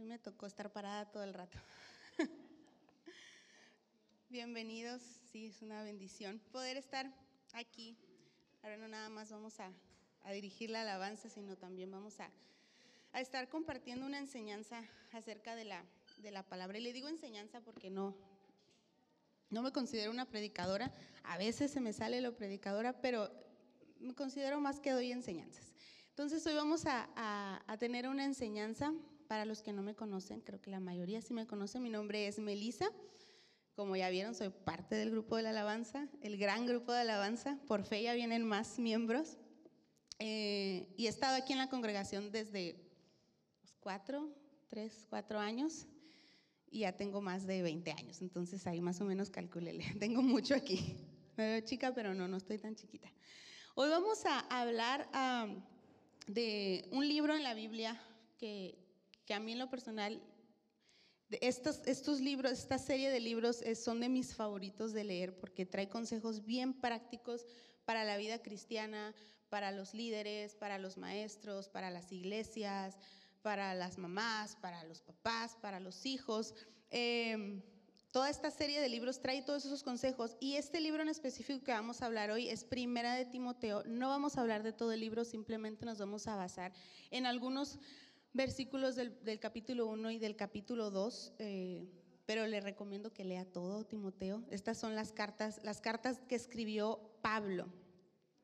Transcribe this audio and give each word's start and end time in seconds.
Me 0.00 0.18
tocó 0.18 0.46
estar 0.46 0.72
parada 0.72 1.10
todo 1.10 1.24
el 1.24 1.34
rato. 1.34 1.58
Bienvenidos, 4.30 5.02
sí, 5.30 5.46
es 5.46 5.60
una 5.60 5.82
bendición 5.82 6.40
poder 6.52 6.78
estar 6.78 7.12
aquí. 7.52 7.98
Ahora 8.62 8.78
no 8.78 8.88
nada 8.88 9.10
más 9.10 9.30
vamos 9.30 9.60
a, 9.60 9.70
dirigir 10.32 10.70
la 10.70 10.82
alabanza, 10.82 11.28
sino 11.28 11.56
también 11.56 11.90
vamos 11.90 12.18
a, 12.20 12.30
estar 13.20 13.48
compartiendo 13.50 14.06
una 14.06 14.18
enseñanza 14.18 14.82
acerca 15.12 15.54
de 15.54 15.66
la, 15.66 15.84
de 16.16 16.30
la 16.30 16.44
palabra. 16.44 16.78
Y 16.78 16.82
le 16.82 16.94
digo 16.94 17.08
enseñanza 17.08 17.60
porque 17.60 17.90
no, 17.90 18.16
no 19.50 19.60
me 19.60 19.70
considero 19.70 20.10
una 20.10 20.30
predicadora. 20.30 20.94
A 21.24 21.36
veces 21.36 21.70
se 21.70 21.80
me 21.80 21.92
sale 21.92 22.22
lo 22.22 22.34
predicadora, 22.36 23.02
pero 23.02 23.30
me 23.98 24.14
considero 24.14 24.60
más 24.60 24.80
que 24.80 24.92
doy 24.92 25.12
enseñanzas. 25.12 25.74
Entonces 26.08 26.46
hoy 26.46 26.54
vamos 26.54 26.86
a, 26.86 27.10
a 27.66 27.76
tener 27.76 28.08
una 28.08 28.24
enseñanza 28.24 28.94
para 29.30 29.44
los 29.44 29.62
que 29.62 29.72
no 29.72 29.80
me 29.80 29.94
conocen, 29.94 30.40
creo 30.40 30.60
que 30.60 30.72
la 30.72 30.80
mayoría 30.80 31.22
sí 31.22 31.32
me 31.32 31.46
conocen. 31.46 31.84
Mi 31.84 31.88
nombre 31.88 32.26
es 32.26 32.40
Melisa. 32.40 32.90
Como 33.76 33.94
ya 33.94 34.10
vieron, 34.10 34.34
soy 34.34 34.48
parte 34.48 34.96
del 34.96 35.12
grupo 35.12 35.36
de 35.36 35.44
la 35.44 35.50
alabanza, 35.50 36.08
el 36.20 36.36
gran 36.36 36.66
grupo 36.66 36.90
de 36.90 37.02
alabanza. 37.02 37.56
Por 37.68 37.84
fe 37.84 38.02
ya 38.02 38.12
vienen 38.14 38.44
más 38.44 38.80
miembros. 38.80 39.38
Eh, 40.18 40.92
y 40.96 41.06
he 41.06 41.08
estado 41.08 41.36
aquí 41.36 41.52
en 41.52 41.60
la 41.60 41.68
congregación 41.68 42.32
desde 42.32 42.74
los 43.62 43.72
cuatro, 43.78 44.34
tres, 44.66 45.06
cuatro 45.08 45.38
años. 45.38 45.86
Y 46.68 46.80
ya 46.80 46.96
tengo 46.96 47.20
más 47.20 47.46
de 47.46 47.62
20 47.62 47.92
años. 47.92 48.22
Entonces 48.22 48.66
ahí 48.66 48.80
más 48.80 49.00
o 49.00 49.04
menos 49.04 49.30
calculele. 49.30 49.84
Tengo 50.00 50.22
mucho 50.22 50.56
aquí. 50.56 50.96
Me 51.36 51.52
veo 51.52 51.60
chica, 51.60 51.94
pero 51.94 52.14
no, 52.14 52.26
no 52.26 52.36
estoy 52.36 52.58
tan 52.58 52.74
chiquita. 52.74 53.08
Hoy 53.76 53.90
vamos 53.90 54.26
a 54.26 54.40
hablar 54.40 55.08
de 56.26 56.88
un 56.90 57.06
libro 57.06 57.36
en 57.36 57.44
la 57.44 57.54
Biblia 57.54 57.96
que, 58.36 58.79
que 59.30 59.34
a 59.34 59.38
mí 59.38 59.52
en 59.52 59.60
lo 59.60 59.70
personal 59.70 60.20
estos, 61.30 61.82
estos 61.86 62.20
libros, 62.20 62.50
esta 62.50 62.78
serie 62.78 63.10
de 63.10 63.20
libros 63.20 63.62
son 63.80 64.00
de 64.00 64.08
mis 64.08 64.34
favoritos 64.34 64.92
de 64.92 65.04
leer 65.04 65.38
porque 65.38 65.64
trae 65.64 65.88
consejos 65.88 66.44
bien 66.44 66.74
prácticos 66.74 67.46
para 67.84 68.02
la 68.02 68.16
vida 68.16 68.42
cristiana, 68.42 69.14
para 69.48 69.70
los 69.70 69.94
líderes, 69.94 70.56
para 70.56 70.78
los 70.78 70.96
maestros, 70.96 71.68
para 71.68 71.90
las 71.90 72.10
iglesias, 72.10 72.98
para 73.40 73.72
las 73.74 73.98
mamás, 73.98 74.56
para 74.56 74.82
los 74.82 75.00
papás, 75.00 75.56
para 75.62 75.78
los 75.78 76.06
hijos. 76.06 76.52
Em, 76.90 77.62
toda 78.10 78.30
esta 78.30 78.50
serie 78.50 78.80
de 78.80 78.88
libros 78.88 79.22
trae 79.22 79.42
todos 79.42 79.64
esos 79.64 79.84
consejos 79.84 80.36
y 80.40 80.56
este 80.56 80.80
libro 80.80 81.02
en 81.02 81.08
específico 81.08 81.64
que 81.64 81.70
vamos 81.70 82.02
a 82.02 82.06
hablar 82.06 82.32
hoy 82.32 82.48
es 82.48 82.64
Primera 82.64 83.14
de 83.14 83.26
Timoteo. 83.26 83.84
No 83.84 84.08
vamos 84.08 84.36
a 84.36 84.40
hablar 84.40 84.64
de 84.64 84.72
todo 84.72 84.90
el 84.90 84.98
libro, 84.98 85.24
simplemente 85.24 85.86
nos 85.86 85.98
vamos 85.98 86.26
a 86.26 86.34
basar 86.34 86.72
en 87.12 87.26
algunos 87.26 87.78
versículos 88.32 88.96
del, 88.96 89.40
capítulo 89.40 89.86
1 89.86 90.10
y 90.12 90.18
del 90.18 90.36
capítulo 90.36 90.90
2, 90.90 91.34
eh, 91.38 91.88
pero 92.26 92.46
le 92.46 92.60
recomiendo 92.60 93.12
que 93.12 93.24
lea 93.24 93.44
todo, 93.44 93.84
Timoteo. 93.84 94.44
Estas 94.50 94.78
son 94.78 94.94
las 94.94 95.12
cartas, 95.12 95.60
las 95.64 95.80
cartas 95.80 96.20
que 96.28 96.36
escribió 96.36 97.00
Pablo. 97.22 97.66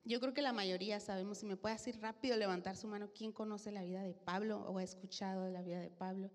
Yo 0.05 0.21
creo 0.21 0.35
que 0.35 0.43
la 0.43 0.53
mayoría 0.53 1.01
sabemos, 1.01 1.39
si 1.39 1.47
me 1.47 1.57
puede 1.57 1.75
así 1.75 1.93
rápido 1.93 2.37
levantar 2.37 2.77
su 2.77 2.87
mano, 2.87 3.11
¿quién 3.13 3.33
conoce 3.33 3.73
la 3.73 3.83
vida 3.83 4.03
de 4.03 4.15
Pablo 4.15 4.61
o 4.69 4.79
ha 4.79 4.83
escuchado 4.83 5.49
la 5.51 5.63
vida 5.63 5.81
de 5.81 5.91
Pablo? 5.91 6.31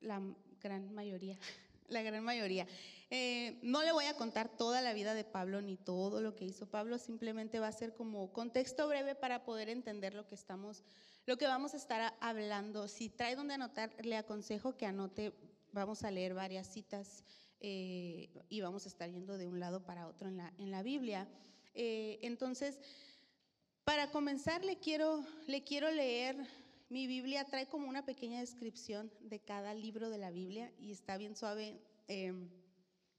La 0.00 0.22
gran 0.60 0.92
mayoría 0.94 1.38
la 1.88 2.02
gran 2.02 2.24
mayoría. 2.24 2.66
Eh, 3.10 3.58
no 3.62 3.82
le 3.82 3.92
voy 3.92 4.06
a 4.06 4.14
contar 4.14 4.48
toda 4.48 4.82
la 4.82 4.92
vida 4.92 5.14
de 5.14 5.24
Pablo 5.24 5.60
ni 5.60 5.76
todo 5.76 6.20
lo 6.20 6.34
que 6.34 6.44
hizo 6.44 6.68
Pablo, 6.68 6.98
simplemente 6.98 7.60
va 7.60 7.68
a 7.68 7.72
ser 7.72 7.94
como 7.94 8.32
contexto 8.32 8.88
breve 8.88 9.14
para 9.14 9.44
poder 9.44 9.68
entender 9.68 10.14
lo 10.14 10.26
que 10.26 10.34
estamos, 10.34 10.82
lo 11.26 11.36
que 11.36 11.46
vamos 11.46 11.74
a 11.74 11.76
estar 11.76 12.14
hablando. 12.20 12.88
Si 12.88 13.08
trae 13.08 13.36
donde 13.36 13.54
anotar, 13.54 13.92
le 14.04 14.16
aconsejo 14.16 14.76
que 14.76 14.86
anote, 14.86 15.32
vamos 15.72 16.04
a 16.04 16.10
leer 16.10 16.34
varias 16.34 16.66
citas 16.66 17.24
eh, 17.60 18.28
y 18.48 18.60
vamos 18.60 18.86
a 18.86 18.88
estar 18.88 19.10
yendo 19.10 19.36
de 19.36 19.48
un 19.48 19.60
lado 19.60 19.84
para 19.84 20.06
otro 20.06 20.28
en 20.28 20.38
la, 20.38 20.52
en 20.58 20.70
la 20.70 20.82
Biblia. 20.82 21.28
Eh, 21.74 22.18
entonces, 22.22 22.80
para 23.84 24.10
comenzar, 24.10 24.64
le 24.64 24.78
quiero, 24.78 25.24
le 25.46 25.62
quiero 25.64 25.90
leer 25.90 26.36
mi 26.88 27.08
Biblia 27.08 27.44
trae 27.44 27.66
como 27.66 27.88
una 27.88 28.04
pequeña 28.06 28.38
descripción 28.38 29.10
de 29.20 29.40
cada 29.40 29.74
libro 29.74 30.08
de 30.08 30.18
la 30.18 30.30
Biblia 30.30 30.72
y 30.78 30.92
está 30.92 31.16
bien 31.16 31.34
suave. 31.34 31.80
Eh, 32.06 32.32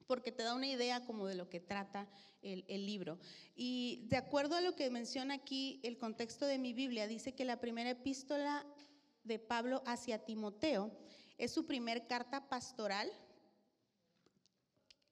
porque 0.07 0.31
te 0.31 0.43
da 0.43 0.55
una 0.55 0.67
idea 0.67 1.05
como 1.05 1.27
de 1.27 1.35
lo 1.35 1.49
que 1.49 1.59
trata 1.59 2.09
el, 2.41 2.85
libro. 2.85 3.19
Y 3.55 4.05
de 4.07 4.17
acuerdo 4.17 4.55
a 4.55 4.61
lo 4.61 4.75
que 4.75 4.89
menciona 4.89 5.35
aquí 5.35 5.79
el 5.83 5.97
contexto 5.97 6.45
de 6.45 6.57
mi 6.57 6.73
Biblia, 6.73 7.07
dice 7.07 7.35
que 7.35 7.45
la 7.45 7.59
primera 7.59 7.89
epístola 7.89 8.65
de 9.23 9.37
Pablo 9.37 9.83
hacia 9.85 10.23
Timoteo 10.23 10.97
es 11.37 11.51
su 11.51 11.65
primer 11.65 12.07
carta 12.07 12.47
pastoral 12.47 13.11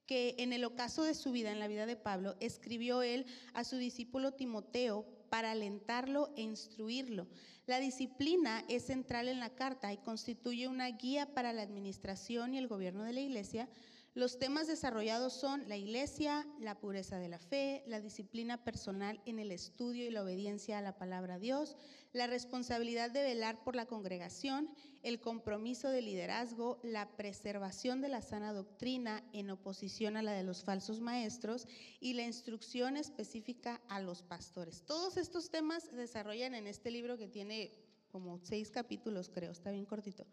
que 0.06 0.36
en 0.38 0.54
el 0.54 0.64
ocaso 0.64 1.04
de 1.04 1.16
su 1.16 1.32
vida, 1.32 1.52
en 1.52 1.60
la 1.60 1.68
vida 1.68 1.86
de 1.86 1.96
Pablo, 1.96 2.36
escribió 2.40 3.02
él 3.02 3.26
a 3.54 3.64
su 3.64 3.78
discípulo 3.78 4.34
Timoteo 4.34 5.06
para 5.30 5.52
alentarlo 5.52 6.32
e 6.38 6.44
instruirlo. 6.44 7.28
La 7.66 7.80
disciplina 7.80 8.64
es 8.70 8.86
central 8.86 9.28
en 9.28 9.40
la 9.40 9.56
carta 9.56 9.92
y 9.92 9.98
constituye 9.98 10.68
una 10.68 10.88
guía 10.90 11.34
para 11.34 11.54
la 11.54 11.64
administración 11.64 12.54
y 12.54 12.60
el 12.60 12.68
gobierno 12.68 13.04
de 13.04 13.14
la 13.14 13.22
iglesia, 13.22 13.68
los 14.16 14.40
temas 14.40 14.68
desarrollados 14.68 15.34
son 15.34 15.68
la 15.68 15.76
iglesia, 15.76 16.48
la 16.58 16.80
pureza 16.80 17.20
de 17.20 17.28
la 17.28 17.38
fe, 17.38 17.84
la 17.86 18.00
disciplina 18.00 18.64
personal 18.64 19.22
en 19.26 19.40
el 19.40 19.52
estudio 19.52 20.06
y 20.06 20.10
la 20.10 20.24
obediencia 20.24 20.78
a 20.78 20.82
la 20.82 20.98
palabra 20.98 21.34
de 21.36 21.42
Dios, 21.42 21.76
la 22.14 22.26
responsabilidad 22.26 23.12
de 23.12 23.24
velar 23.24 23.62
por 23.66 23.76
la 23.76 23.86
congregación, 23.86 24.70
el 25.04 25.20
compromiso 25.20 25.90
de 25.90 26.02
liderazgo, 26.02 26.80
la 26.82 27.10
preservación 27.18 28.00
de 28.00 28.08
la 28.08 28.22
sana 28.22 28.54
doctrina 28.54 29.22
en 29.34 29.50
oposición 29.50 30.16
a 30.16 30.24
la 30.24 30.32
de 30.32 30.44
los 30.44 30.64
falsos 30.64 31.02
maestros 31.02 31.68
y 32.00 32.14
la 32.14 32.24
instrucción 32.24 32.96
específica 32.96 33.82
a 33.90 34.00
los 34.00 34.22
pastores. 34.22 34.84
Todos 34.86 35.18
estos 35.18 35.50
temas 35.50 35.84
se 35.84 35.96
desarrollan 35.98 36.56
en 36.56 36.68
este 36.68 36.90
libro 36.90 37.18
que 37.18 37.28
tiene 37.28 37.74
como 38.14 38.40
seis 38.40 38.72
capítulos, 38.72 39.28
creo, 39.28 39.52
está 39.52 39.72
bien 39.72 39.86
cortito. 39.86 40.26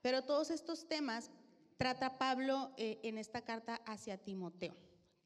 Pero 0.00 0.22
todos 0.22 0.50
estos 0.50 0.86
temas 0.86 1.32
trata 1.76 2.18
Pablo 2.18 2.72
eh, 2.76 3.00
en 3.02 3.18
esta 3.18 3.42
carta 3.42 3.76
hacia 3.86 4.18
Timoteo. 4.18 4.76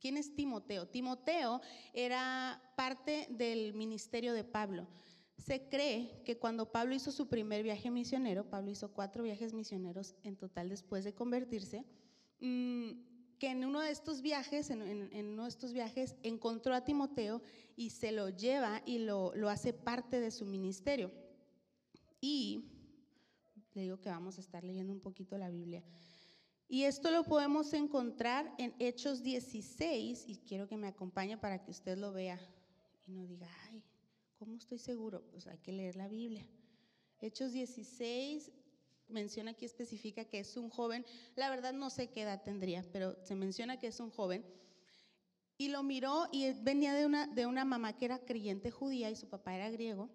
¿Quién 0.00 0.16
es 0.16 0.34
Timoteo? 0.34 0.86
Timoteo 0.86 1.60
era 1.92 2.62
parte 2.76 3.26
del 3.30 3.74
ministerio 3.74 4.32
de 4.32 4.44
Pablo. 4.44 4.86
Se 5.36 5.68
cree 5.68 6.22
que 6.24 6.38
cuando 6.38 6.70
Pablo 6.70 6.94
hizo 6.94 7.10
su 7.12 7.28
primer 7.28 7.62
viaje 7.62 7.90
misionero, 7.90 8.48
Pablo 8.48 8.70
hizo 8.70 8.92
cuatro 8.92 9.22
viajes 9.22 9.52
misioneros 9.52 10.14
en 10.22 10.36
total 10.36 10.68
después 10.68 11.04
de 11.04 11.14
convertirse, 11.14 11.84
mm, 12.40 12.90
que 13.38 13.50
en 13.50 13.64
uno 13.64 13.80
de 13.80 13.90
estos 13.90 14.20
viajes, 14.20 14.70
en, 14.70 14.82
uno 15.28 15.44
de 15.44 15.48
estos 15.48 15.72
viajes, 15.72 16.16
encontró 16.24 16.74
a 16.74 16.84
Timoteo 16.84 17.40
y 17.76 17.90
se 17.90 18.10
lo 18.10 18.30
lleva 18.30 18.82
y 18.84 18.98
lo, 18.98 19.32
lo 19.36 19.48
hace 19.48 19.72
parte 19.72 20.20
de 20.20 20.32
su 20.32 20.44
ministerio. 20.44 21.12
Y 22.20 22.64
le 23.74 23.82
digo 23.82 24.00
que 24.00 24.08
vamos 24.08 24.38
a 24.38 24.40
estar 24.40 24.64
leyendo 24.64 24.92
un 24.92 25.00
poquito 25.00 25.38
la 25.38 25.50
Biblia. 25.50 25.84
Y 26.70 26.84
esto 26.84 27.10
lo 27.10 27.24
podemos 27.24 27.72
encontrar 27.72 28.54
en 28.58 28.74
Hechos 28.78 29.22
16, 29.22 30.24
y 30.28 30.36
quiero 30.36 30.68
que 30.68 30.76
me 30.76 30.86
acompañe 30.86 31.38
para 31.38 31.62
que 31.62 31.70
usted 31.70 31.96
lo 31.96 32.12
vea 32.12 32.38
y 33.06 33.12
no 33.12 33.26
diga, 33.26 33.48
ay, 33.70 33.82
¿cómo 34.34 34.54
estoy 34.54 34.78
seguro? 34.78 35.24
Pues 35.30 35.46
hay 35.46 35.56
que 35.58 35.72
leer 35.72 35.96
la 35.96 36.08
Biblia. 36.08 36.46
Hechos 37.20 37.52
16 37.52 38.52
menciona 39.08 39.52
aquí, 39.52 39.64
especifica 39.64 40.26
que 40.26 40.40
es 40.40 40.58
un 40.58 40.68
joven, 40.68 41.06
la 41.36 41.48
verdad 41.48 41.72
no 41.72 41.88
sé 41.88 42.10
qué 42.10 42.22
edad 42.22 42.42
tendría, 42.42 42.84
pero 42.92 43.16
se 43.24 43.34
menciona 43.34 43.78
que 43.78 43.86
es 43.86 43.98
un 43.98 44.10
joven. 44.10 44.44
Y 45.56 45.68
lo 45.68 45.82
miró 45.82 46.28
y 46.30 46.52
venía 46.52 46.92
de 46.92 47.06
una, 47.06 47.26
de 47.28 47.46
una 47.46 47.64
mamá 47.64 47.96
que 47.96 48.04
era 48.04 48.18
creyente 48.18 48.70
judía 48.70 49.10
y 49.10 49.16
su 49.16 49.26
papá 49.26 49.56
era 49.56 49.70
griego. 49.70 50.10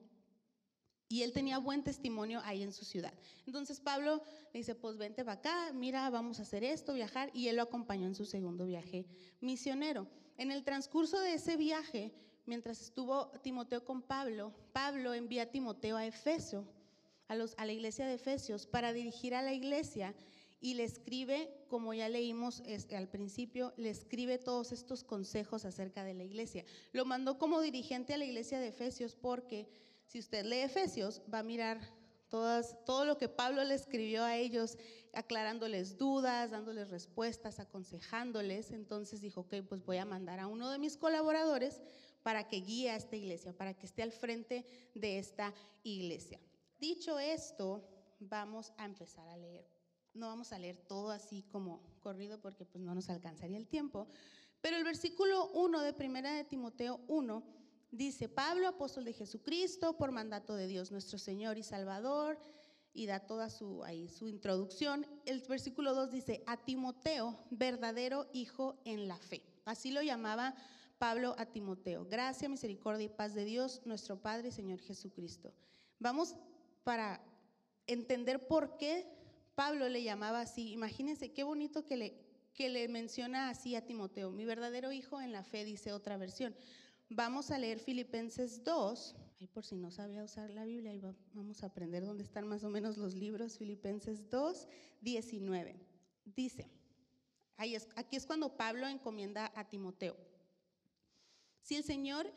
Y 1.09 1.21
él 1.21 1.31
tenía 1.31 1.57
buen 1.57 1.83
testimonio 1.83 2.41
ahí 2.43 2.63
en 2.63 2.73
su 2.73 2.85
ciudad. 2.85 3.13
Entonces 3.45 3.79
Pablo 3.79 4.23
le 4.53 4.59
dice, 4.59 4.75
pues 4.75 4.97
vente 4.97 5.23
para 5.23 5.39
acá, 5.39 5.71
mira, 5.73 6.09
vamos 6.09 6.39
a 6.39 6.43
hacer 6.43 6.63
esto, 6.63 6.93
viajar. 6.93 7.29
Y 7.33 7.47
él 7.47 7.57
lo 7.57 7.63
acompañó 7.63 8.07
en 8.07 8.15
su 8.15 8.25
segundo 8.25 8.65
viaje 8.65 9.05
misionero. 9.41 10.07
En 10.37 10.51
el 10.51 10.63
transcurso 10.63 11.19
de 11.19 11.33
ese 11.33 11.57
viaje, 11.57 12.11
mientras 12.45 12.81
estuvo 12.81 13.27
Timoteo 13.43 13.83
con 13.83 14.01
Pablo, 14.01 14.53
Pablo 14.71 15.13
envía 15.13 15.43
a 15.43 15.51
Timoteo 15.51 15.97
a 15.97 16.05
Efesio, 16.05 16.65
a, 17.27 17.35
los, 17.35 17.53
a 17.57 17.65
la 17.65 17.73
iglesia 17.73 18.07
de 18.07 18.15
Efesios, 18.15 18.65
para 18.65 18.93
dirigir 18.93 19.35
a 19.35 19.41
la 19.41 19.53
iglesia 19.53 20.15
y 20.63 20.75
le 20.75 20.85
escribe, 20.85 21.53
como 21.67 21.93
ya 21.93 22.07
leímos 22.07 22.63
al 22.95 23.09
principio, 23.09 23.73
le 23.75 23.89
escribe 23.89 24.37
todos 24.37 24.71
estos 24.71 25.03
consejos 25.03 25.65
acerca 25.65 26.05
de 26.05 26.13
la 26.13 26.23
iglesia. 26.23 26.63
Lo 26.93 27.03
mandó 27.03 27.37
como 27.37 27.59
dirigente 27.59 28.13
a 28.13 28.17
la 28.17 28.23
iglesia 28.23 28.61
de 28.61 28.69
Efesios 28.69 29.13
porque 29.13 29.67
si 30.13 30.19
usted 30.19 30.45
lee 30.45 30.59
Efesios, 30.59 31.23
va 31.33 31.39
a 31.39 31.43
mirar 31.43 31.79
todas, 32.29 32.77
todo 32.85 33.03
lo 33.03 33.17
que 33.17 33.29
Pablo 33.29 33.63
le 33.63 33.73
escribió 33.73 34.23
a 34.23 34.37
ellos, 34.37 34.77
aclarándoles 35.11 35.97
dudas, 35.97 36.51
dándoles 36.51 36.91
respuestas, 36.91 37.59
aconsejándoles. 37.59 38.69
Entonces 38.69 39.21
dijo, 39.21 39.41
ok, 39.41 39.55
pues 39.67 39.83
voy 39.83 39.97
a 39.97 40.05
mandar 40.05 40.39
a 40.39 40.45
uno 40.45 40.69
de 40.69 40.77
mis 40.77 40.97
colaboradores 40.97 41.81
para 42.21 42.47
que 42.47 42.57
guíe 42.57 42.91
a 42.91 42.95
esta 42.95 43.15
iglesia, 43.15 43.57
para 43.57 43.73
que 43.73 43.87
esté 43.87 44.03
al 44.03 44.11
frente 44.11 44.67
de 44.93 45.17
esta 45.17 45.51
iglesia. 45.81 46.39
Dicho 46.79 47.17
esto, 47.17 47.83
vamos 48.19 48.71
a 48.77 48.85
empezar 48.85 49.27
a 49.29 49.37
leer. 49.37 49.65
No 50.13 50.27
vamos 50.27 50.53
a 50.53 50.59
leer 50.59 50.77
todo 50.77 51.09
así 51.09 51.41
como 51.51 51.81
corrido 52.01 52.39
porque 52.39 52.65
pues 52.65 52.83
no 52.83 52.93
nos 52.93 53.09
alcanzaría 53.09 53.57
el 53.57 53.65
tiempo, 53.65 54.07
pero 54.61 54.77
el 54.77 54.83
versículo 54.83 55.49
1 55.53 55.81
de 55.81 55.91
Primera 55.91 56.33
de 56.33 56.43
Timoteo 56.43 57.01
1 57.07 57.62
dice, 57.93 58.27
Pablo, 58.27 58.67
apóstol 58.67 59.05
de 59.05 59.13
Jesucristo, 59.13 59.95
por 59.97 60.11
mandato 60.11 60.55
de 60.55 60.67
Dios 60.67 60.91
nuestro 60.91 61.19
Señor 61.19 61.57
y 61.57 61.63
Salvador, 61.63 62.39
y 62.93 63.05
da 63.05 63.21
toda 63.21 63.49
su, 63.49 63.83
ahí, 63.83 64.09
su 64.09 64.27
introducción. 64.27 65.05
El 65.25 65.41
versículo 65.41 65.93
2 65.93 66.11
dice, 66.11 66.43
a 66.45 66.57
Timoteo, 66.57 67.39
verdadero 67.49 68.27
hijo 68.33 68.79
en 68.85 69.07
la 69.07 69.17
fe. 69.17 69.43
Así 69.65 69.91
lo 69.91 70.01
llamaba 70.01 70.55
Pablo 70.97 71.35
a 71.37 71.45
Timoteo. 71.45 72.05
Gracia, 72.05 72.49
misericordia 72.49 73.05
y 73.05 73.09
paz 73.09 73.33
de 73.33 73.45
Dios, 73.45 73.81
nuestro 73.85 74.21
Padre 74.21 74.49
y 74.49 74.51
Señor 74.51 74.79
Jesucristo. 74.79 75.53
Vamos 75.99 76.35
para 76.83 77.23
entender 77.87 78.47
por 78.47 78.77
qué 78.77 79.07
Pablo 79.55 79.87
le 79.87 80.03
llamaba 80.03 80.41
así. 80.41 80.71
Imagínense 80.71 81.31
qué 81.31 81.43
bonito 81.43 81.85
que 81.85 81.97
le, 81.97 82.19
que 82.53 82.69
le 82.69 82.87
menciona 82.87 83.49
así 83.49 83.75
a 83.75 83.85
Timoteo. 83.85 84.31
Mi 84.31 84.45
verdadero 84.45 84.91
hijo 84.91 85.21
en 85.21 85.31
la 85.31 85.43
fe, 85.43 85.63
dice 85.63 85.93
otra 85.93 86.17
versión. 86.17 86.55
Vamos 87.15 87.51
a 87.51 87.59
leer 87.59 87.77
Filipenses 87.77 88.63
2. 88.63 89.15
Ahí 89.39 89.45
por 89.45 89.63
si 89.63 89.75
no 89.75 89.91
sabía 89.91 90.23
usar 90.23 90.49
la 90.49 90.65
Biblia, 90.65 90.89
ahí 90.89 90.99
vamos 91.33 91.61
a 91.61 91.67
aprender 91.67 92.03
dónde 92.03 92.23
están 92.23 92.47
más 92.47 92.63
o 92.63 92.69
menos 92.69 92.97
los 92.97 93.13
libros. 93.13 93.59
Filipenses 93.59 94.31
2, 94.31 94.67
19. 95.01 95.75
Dice, 96.25 96.71
aquí 97.95 98.15
es 98.15 98.25
cuando 98.25 98.57
Pablo 98.57 98.87
encomienda 98.87 99.51
a 99.55 99.69
Timoteo. 99.69 100.17
Si 101.61 101.75
el 101.75 101.83
Señor 101.83 102.33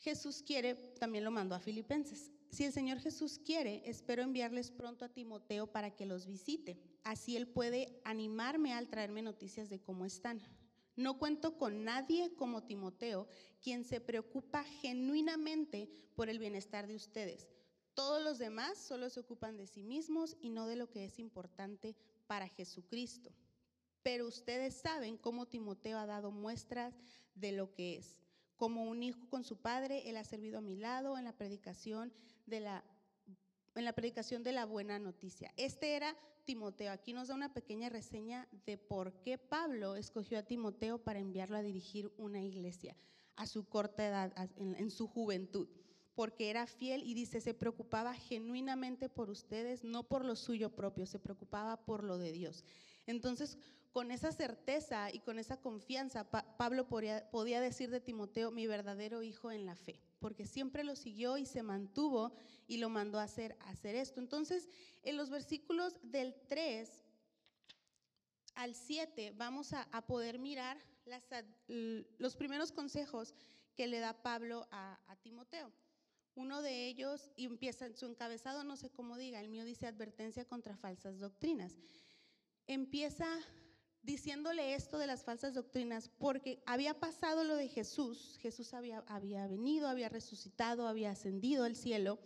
Jesús 0.00 0.42
quiere, 0.46 0.74
también 0.74 1.24
lo 1.24 1.30
mandó 1.30 1.54
a 1.54 1.60
Filipenses. 1.60 2.30
Si 2.50 2.64
el 2.64 2.74
Señor 2.74 2.98
Jesús 2.98 3.40
quiere, 3.42 3.82
espero 3.88 4.22
enviarles 4.22 4.70
pronto 4.70 5.06
a 5.06 5.08
Timoteo 5.08 5.66
para 5.66 5.96
que 5.96 6.04
los 6.04 6.26
visite. 6.26 6.78
Así 7.04 7.36
él 7.36 7.48
puede 7.48 8.02
animarme 8.04 8.74
al 8.74 8.88
traerme 8.88 9.22
noticias 9.22 9.70
de 9.70 9.80
cómo 9.80 10.04
están. 10.04 10.42
No 10.96 11.18
cuento 11.18 11.56
con 11.58 11.84
nadie 11.84 12.34
como 12.34 12.62
Timoteo, 12.62 13.26
quien 13.60 13.84
se 13.84 14.00
preocupa 14.00 14.62
genuinamente 14.64 15.88
por 16.14 16.28
el 16.28 16.38
bienestar 16.38 16.86
de 16.86 16.94
ustedes. 16.94 17.48
Todos 17.94 18.22
los 18.22 18.38
demás 18.38 18.78
solo 18.78 19.08
se 19.10 19.20
ocupan 19.20 19.56
de 19.56 19.66
sí 19.66 19.82
mismos 19.82 20.36
y 20.40 20.50
no 20.50 20.66
de 20.66 20.76
lo 20.76 20.90
que 20.90 21.04
es 21.04 21.18
importante 21.18 21.96
para 22.26 22.48
Jesucristo. 22.48 23.32
Pero 24.02 24.26
ustedes 24.26 24.74
saben 24.74 25.16
cómo 25.16 25.46
Timoteo 25.46 25.98
ha 25.98 26.06
dado 26.06 26.30
muestras 26.30 26.94
de 27.34 27.52
lo 27.52 27.72
que 27.72 27.96
es. 27.96 28.18
Como 28.56 28.84
un 28.84 29.02
hijo 29.02 29.28
con 29.28 29.44
su 29.44 29.56
padre, 29.56 30.08
él 30.08 30.16
ha 30.16 30.24
servido 30.24 30.58
a 30.58 30.62
mi 30.62 30.76
lado 30.76 31.16
en 31.18 31.24
la 31.24 31.36
predicación 31.36 32.12
de 32.46 32.60
la 32.60 32.84
buena 34.66 34.98
noticia. 34.98 35.52
Este 35.56 35.96
era 35.96 36.16
Timoteo. 36.44 36.92
Aquí 36.92 37.12
nos 37.12 37.28
da 37.28 37.34
una 37.34 37.52
pequeña 37.52 37.88
reseña 37.88 38.48
de 38.66 38.78
por 38.78 39.12
qué 39.22 39.38
Pablo 39.38 39.96
escogió 39.96 40.38
a 40.38 40.42
Timoteo 40.42 40.98
para 40.98 41.18
enviarlo 41.18 41.56
a 41.56 41.62
dirigir 41.62 42.12
una 42.16 42.40
iglesia 42.40 42.96
a 43.36 43.46
su 43.46 43.64
corta 43.64 44.06
edad, 44.06 44.32
en, 44.56 44.90
su 44.90 45.08
juventud, 45.08 45.68
porque 46.14 46.50
era 46.50 46.66
fiel 46.66 47.02
y 47.02 47.14
dice, 47.14 47.40
se 47.40 47.54
preocupaba 47.54 48.14
genuinamente 48.14 49.08
por 49.08 49.28
ustedes, 49.28 49.82
no 49.82 50.04
por 50.04 50.24
lo 50.24 50.36
suyo 50.36 50.70
propio, 50.70 51.06
se 51.06 51.18
preocupaba 51.18 51.84
por 51.84 52.04
lo 52.04 52.18
de 52.18 52.30
Dios. 52.30 52.64
Entonces, 53.06 53.58
con 53.94 54.10
esa 54.10 54.32
certeza 54.32 55.12
y 55.12 55.20
con 55.20 55.38
esa 55.38 55.60
confianza, 55.60 56.28
Pablo 56.28 56.88
podía, 56.88 57.60
decir 57.60 57.90
de 57.90 58.00
Timoteo, 58.00 58.50
mi 58.50 58.66
verdadero 58.66 59.22
hijo 59.22 59.52
en 59.52 59.66
la 59.66 59.76
fe, 59.76 60.00
porque 60.18 60.46
siempre 60.46 60.82
lo 60.82 60.96
siguió 60.96 61.38
y 61.38 61.46
se 61.46 61.62
mantuvo 61.62 62.34
y 62.66 62.78
lo 62.78 62.88
mandó 62.88 63.20
a 63.20 63.22
hacer, 63.22 63.56
esto. 63.84 64.18
Entonces, 64.18 64.68
en 65.04 65.16
los 65.16 65.30
versículos 65.30 66.00
del 66.02 66.34
3 66.48 66.90
al 68.56 68.74
7 68.74 69.32
vamos 69.36 69.72
a, 69.72 69.86
poder 70.08 70.40
mirar 70.40 70.76
los 72.18 72.34
primeros 72.34 72.72
consejos 72.72 73.32
que 73.76 73.86
le 73.86 74.00
da 74.00 74.24
Pablo 74.24 74.66
a, 74.72 74.98
a 75.06 75.14
Timoteo. 75.20 75.72
Uno 76.34 76.62
de 76.62 76.88
ellos, 76.88 77.30
y 77.36 77.44
empieza 77.44 77.86
en 77.86 77.96
su 77.96 78.06
encabezado, 78.06 78.64
no 78.64 78.76
sé 78.76 78.90
cómo 78.90 79.16
diga, 79.16 79.38
el 79.38 79.50
mío 79.50 79.64
dice 79.64 79.86
advertencia 79.86 80.44
contra 80.44 80.76
falsas 80.76 81.20
doctrinas. 81.20 81.76
Empieza 82.66 83.28
diciéndole 84.04 84.74
esto 84.74 84.98
de 84.98 85.06
las 85.06 85.24
falsas 85.24 85.54
doctrinas, 85.54 86.10
porque 86.18 86.62
había 86.66 86.98
pasado 87.00 87.42
lo 87.42 87.56
de 87.56 87.68
Jesús, 87.68 88.38
Jesús 88.40 88.74
había, 88.74 88.98
había 89.06 89.46
venido, 89.46 89.88
había 89.88 90.08
resucitado, 90.08 90.86
había 90.86 91.10
ascendido 91.10 91.64
al 91.64 91.74
cielo 91.74 92.18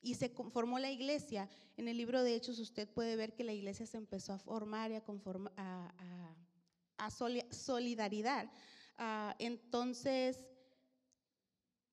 y 0.00 0.14
se 0.14 0.28
formó 0.28 0.78
la 0.78 0.90
iglesia. 0.90 1.48
En 1.76 1.88
el 1.88 1.96
libro 1.96 2.22
de 2.22 2.34
Hechos 2.34 2.58
usted 2.58 2.88
puede 2.88 3.16
ver 3.16 3.34
que 3.34 3.44
la 3.44 3.52
iglesia 3.52 3.86
se 3.86 3.96
empezó 3.96 4.32
a 4.32 4.38
formar 4.38 4.92
y 4.92 4.94
a, 4.94 5.00
conformar, 5.00 5.52
a, 5.56 5.92
a, 6.98 7.10
solidaridad. 7.10 8.50
Ah, 8.96 9.34
entonces, 9.38 10.38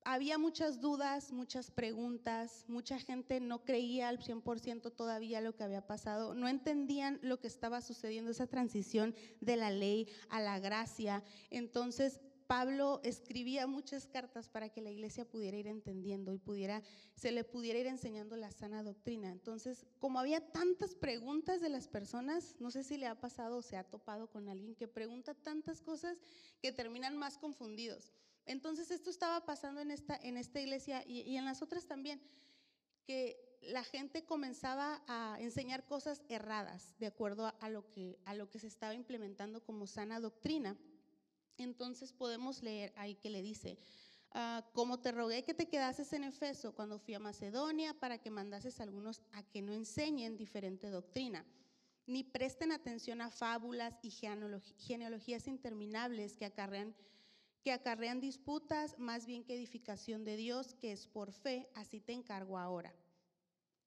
había 0.06 0.38
muchas 0.38 0.80
dudas, 0.80 1.32
muchas 1.32 1.72
preguntas, 1.72 2.64
mucha 2.68 3.00
gente 3.00 3.40
no 3.40 3.66
creía 3.66 4.08
al 4.08 4.20
100% 4.20 4.94
todavía 4.96 5.42
lo 5.42 5.56
que 5.56 5.64
había 5.64 5.86
pasado, 5.86 6.36
no 6.36 6.48
entendían 6.48 7.20
lo 7.24 7.40
que 7.40 7.48
estaba 7.48 7.82
sucediendo, 7.82 8.32
esa 8.32 8.48
transición 8.48 9.16
de 9.42 9.58
la 9.58 9.72
ley 9.72 10.08
a 10.30 10.40
la 10.40 10.60
gracia. 10.60 11.24
Entonces, 11.50 12.22
Pablo 12.46 13.02
escribía 13.04 13.66
muchas 13.66 14.06
cartas 14.06 14.48
para 14.48 14.70
que 14.70 14.82
la 14.82 14.92
iglesia 14.92 15.26
pudiera 15.26 15.58
ir 15.58 15.66
entendiendo 15.66 16.32
y 16.32 16.40
se 17.16 17.32
le 17.32 17.44
pudiera 17.44 17.80
ir 17.80 17.88
enseñando 17.88 18.38
la 18.38 18.52
sana 18.52 18.84
doctrina. 18.84 19.32
Entonces, 19.32 19.88
como 19.98 20.20
había 20.20 20.52
tantas 20.52 20.94
preguntas 20.94 21.60
de 21.60 21.70
las 21.70 21.88
personas, 21.88 22.56
no 22.60 22.70
sé 22.70 22.84
si 22.84 22.98
le 22.98 23.08
ha 23.08 23.20
pasado 23.20 23.58
o 23.58 23.62
se 23.64 23.78
ha 23.78 23.84
topado 23.84 24.30
con 24.30 24.48
alguien 24.48 24.76
que 24.76 24.88
pregunta 24.88 25.34
tantas 25.34 25.82
cosas 25.82 26.18
que 26.62 26.72
terminan 26.72 27.18
más 27.18 27.40
confundidos. 27.40 28.12
Entonces 28.46 28.92
esto 28.92 29.10
estaba 29.10 29.46
pasando 29.46 29.82
en 29.82 29.92
esta, 29.92 30.16
en 30.18 30.38
esta 30.38 30.62
iglesia 30.62 31.04
y, 31.08 31.36
en 31.36 31.46
las 31.46 31.62
otras 31.62 31.86
también, 31.88 32.22
que 33.06 33.60
la 33.62 33.84
gente 33.84 34.24
comenzaba 34.24 35.04
a 35.08 35.38
enseñar 35.40 35.86
cosas 35.86 36.24
erradas 36.30 36.96
de 37.00 37.08
acuerdo 37.08 37.52
a, 37.60 37.70
lo, 37.70 37.90
que, 37.90 38.20
a 38.26 38.36
lo 38.36 38.50
que 38.50 38.60
se 38.60 38.68
estaba 38.68 38.94
implementando 38.94 39.64
como 39.64 39.88
sana 39.88 40.20
doctrina. 40.20 40.78
Entonces 41.58 42.14
podemos 42.14 42.62
leer 42.62 42.94
ahí 42.98 43.16
que 43.16 43.32
le 43.32 43.42
dice, 43.42 43.80
ah, 44.32 44.64
como 44.74 45.00
te 45.00 45.12
rogué 45.12 45.44
que 45.44 45.56
te 45.56 45.68
quedases 45.68 46.14
en 46.14 46.26
Efeso 46.26 46.76
cuando 46.76 47.00
fui 47.00 47.16
a 47.16 47.20
Macedonia 47.20 47.96
para 48.00 48.20
que 48.20 48.30
mandases 48.30 48.80
a 48.80 48.84
algunos 48.84 49.24
a 49.32 49.42
que 49.42 49.64
no 49.64 49.74
enseñen 49.74 50.38
diferente 50.38 50.90
doctrina, 50.90 51.46
ni 52.06 52.24
presten 52.24 52.72
atención 52.72 53.22
a 53.22 53.32
fábulas 53.32 53.96
y 54.04 54.12
genealogías 54.12 55.48
interminables 55.48 56.38
que 56.38 56.46
acarrean 56.46 56.94
que 57.66 57.72
acarrean 57.72 58.20
disputas 58.20 58.96
más 59.00 59.26
bien 59.26 59.44
que 59.44 59.56
edificación 59.56 60.24
de 60.24 60.38
Dios, 60.38 60.76
que 60.76 60.92
es 60.92 61.08
por 61.08 61.32
fe, 61.32 61.68
así 61.74 62.00
te 62.00 62.14
encargo 62.14 62.60
ahora. 62.60 62.94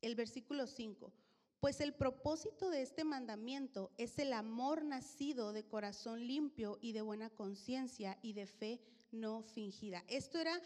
El 0.03 0.17
versículo 0.17 0.67
5. 0.67 1.13
Pues 1.61 1.81
el 1.81 1.95
propósito 1.95 2.71
de 2.71 2.83
este 2.83 3.05
mandamiento 3.05 3.93
es 3.97 4.19
el 4.19 4.33
amor 4.33 4.85
nacido 4.85 5.53
de 5.53 5.65
corazón 5.65 6.27
limpio 6.27 6.79
y 6.81 6.91
de 6.91 7.03
buena 7.03 7.31
conciencia 7.31 8.19
y 8.21 8.33
de 8.33 8.47
fe 8.47 8.81
no 9.13 9.45
fingida. 9.45 10.03
Esto 10.09 10.41
era 10.41 10.61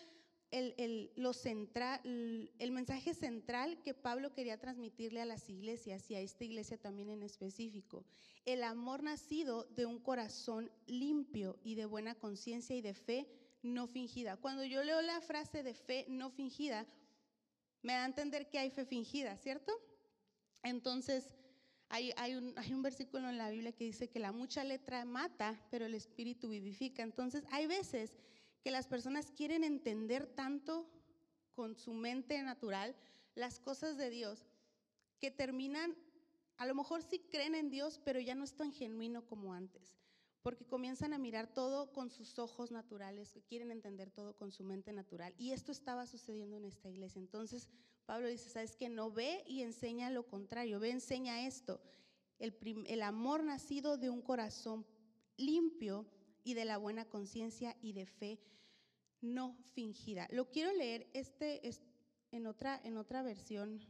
el, 0.52 1.10
lo 1.16 1.32
central, 1.32 2.00
el 2.04 2.70
mensaje 2.70 3.14
central 3.14 3.82
que 3.82 3.94
Pablo 3.94 4.32
quería 4.32 4.60
transmitirle 4.60 5.20
a 5.20 5.24
las 5.24 5.48
iglesias 5.48 6.10
y 6.10 6.14
a 6.14 6.20
esta 6.20 6.44
iglesia 6.44 6.76
también 6.76 7.08
en 7.08 7.22
específico. 7.22 8.04
El 8.44 8.62
amor 8.62 9.02
nacido 9.02 9.64
de 9.64 9.86
un 9.86 9.98
corazón 9.98 10.70
limpio 10.86 11.58
y 11.64 11.74
de 11.74 11.86
buena 11.86 12.14
conciencia 12.14 12.76
y 12.76 12.82
de 12.82 12.94
fe 12.94 13.26
no 13.62 13.86
fingida. 13.86 14.36
Cuando 14.36 14.64
yo 14.64 14.84
leo 14.84 15.00
la 15.00 15.20
frase 15.22 15.62
de 15.62 15.74
fe 15.74 16.04
no 16.08 16.30
fingida, 16.30 16.86
me 17.80 17.94
da 17.94 18.02
a 18.02 18.06
entender 18.06 18.48
que 18.50 18.58
hay 18.58 18.70
fe 18.70 18.84
fingida, 18.84 19.36
¿cierto? 19.38 19.72
Entonces, 20.62 21.34
hay, 21.88 22.12
hay, 22.16 22.34
un, 22.34 22.52
hay, 22.56 22.74
un, 22.74 22.82
versículo 22.82 23.28
en 23.28 23.38
la 23.38 23.50
Biblia 23.50 23.72
que 23.72 23.84
dice 23.84 24.08
que 24.08 24.18
la 24.18 24.32
mucha 24.32 24.64
letra 24.64 25.04
mata, 25.04 25.60
pero 25.70 25.86
el 25.86 25.94
espíritu 25.94 26.48
vivifica. 26.48 27.02
Entonces, 27.02 27.44
hay 27.50 27.66
veces 27.66 28.18
que 28.62 28.70
las 28.70 28.86
personas 28.86 29.30
quieren 29.30 29.64
entender 29.64 30.26
tanto 30.26 30.88
con 31.54 31.76
su 31.76 31.92
mente 31.92 32.40
natural 32.42 32.94
las 33.34 33.58
cosas 33.58 33.96
de 33.96 34.10
Dios 34.10 34.46
que 35.18 35.30
terminan, 35.30 35.96
a 36.56 36.66
lo 36.66 36.74
mejor 36.74 37.02
sí 37.02 37.20
creen 37.30 37.54
en 37.54 37.70
Dios, 37.70 38.00
pero 38.04 38.20
ya 38.20 38.34
no 38.34 38.44
es 38.44 38.54
tan 38.54 38.72
genuino 38.72 39.26
como 39.26 39.52
antes, 39.54 39.96
porque 40.42 40.66
comienzan 40.66 41.12
a 41.12 41.18
mirar 41.18 41.52
todo 41.52 41.92
con 41.92 42.10
sus 42.10 42.38
ojos 42.38 42.70
naturales, 42.72 43.32
que 43.32 43.42
quieren 43.42 43.70
entender 43.70 44.10
todo 44.10 44.34
con 44.34 44.50
su 44.50 44.64
mente 44.64 44.92
natural. 44.92 45.34
Y 45.38 45.52
esto 45.52 45.72
estaba 45.72 46.06
sucediendo 46.06 46.56
en 46.56 46.64
esta 46.64 46.88
iglesia. 46.88 47.20
Entonces 47.20 47.68
Pablo 48.06 48.28
dice, 48.28 48.50
¿sabes 48.50 48.76
que 48.76 48.88
No 48.88 49.10
ve 49.10 49.44
y 49.46 49.62
enseña 49.62 50.10
lo 50.10 50.26
contrario, 50.26 50.80
ve, 50.80 50.90
enseña 50.90 51.46
esto. 51.46 51.80
El, 52.38 52.56
el 52.86 53.02
amor 53.02 53.44
nacido 53.44 53.96
de 53.96 54.10
un 54.10 54.20
corazón 54.20 54.84
limpio 55.36 56.06
y 56.44 56.54
de 56.54 56.64
la 56.64 56.78
buena 56.78 57.04
conciencia 57.04 57.76
y 57.82 57.92
de 57.92 58.06
fe 58.06 58.40
no 59.20 59.56
fingida. 59.74 60.28
Lo 60.30 60.50
quiero 60.50 60.72
leer 60.72 61.08
este, 61.12 61.60
en, 62.32 62.46
otra, 62.46 62.80
en 62.84 62.96
otra 62.96 63.22
versión. 63.22 63.80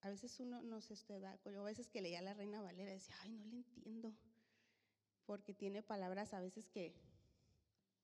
a 0.00 0.10
veces 0.10 0.38
uno 0.40 0.62
no 0.62 0.80
se 0.80 1.20
da, 1.20 1.38
yo 1.44 1.60
a 1.60 1.64
veces 1.64 1.88
que 1.88 2.02
leía 2.02 2.20
la 2.20 2.34
Reina 2.34 2.60
Valera 2.60 2.90
decía, 2.90 3.14
ay, 3.22 3.32
no 3.32 3.44
le 3.44 3.56
entiendo, 3.56 4.12
porque 5.24 5.54
tiene 5.54 5.82
palabras 5.82 6.34
a 6.34 6.40
veces 6.40 6.68
que, 6.68 6.94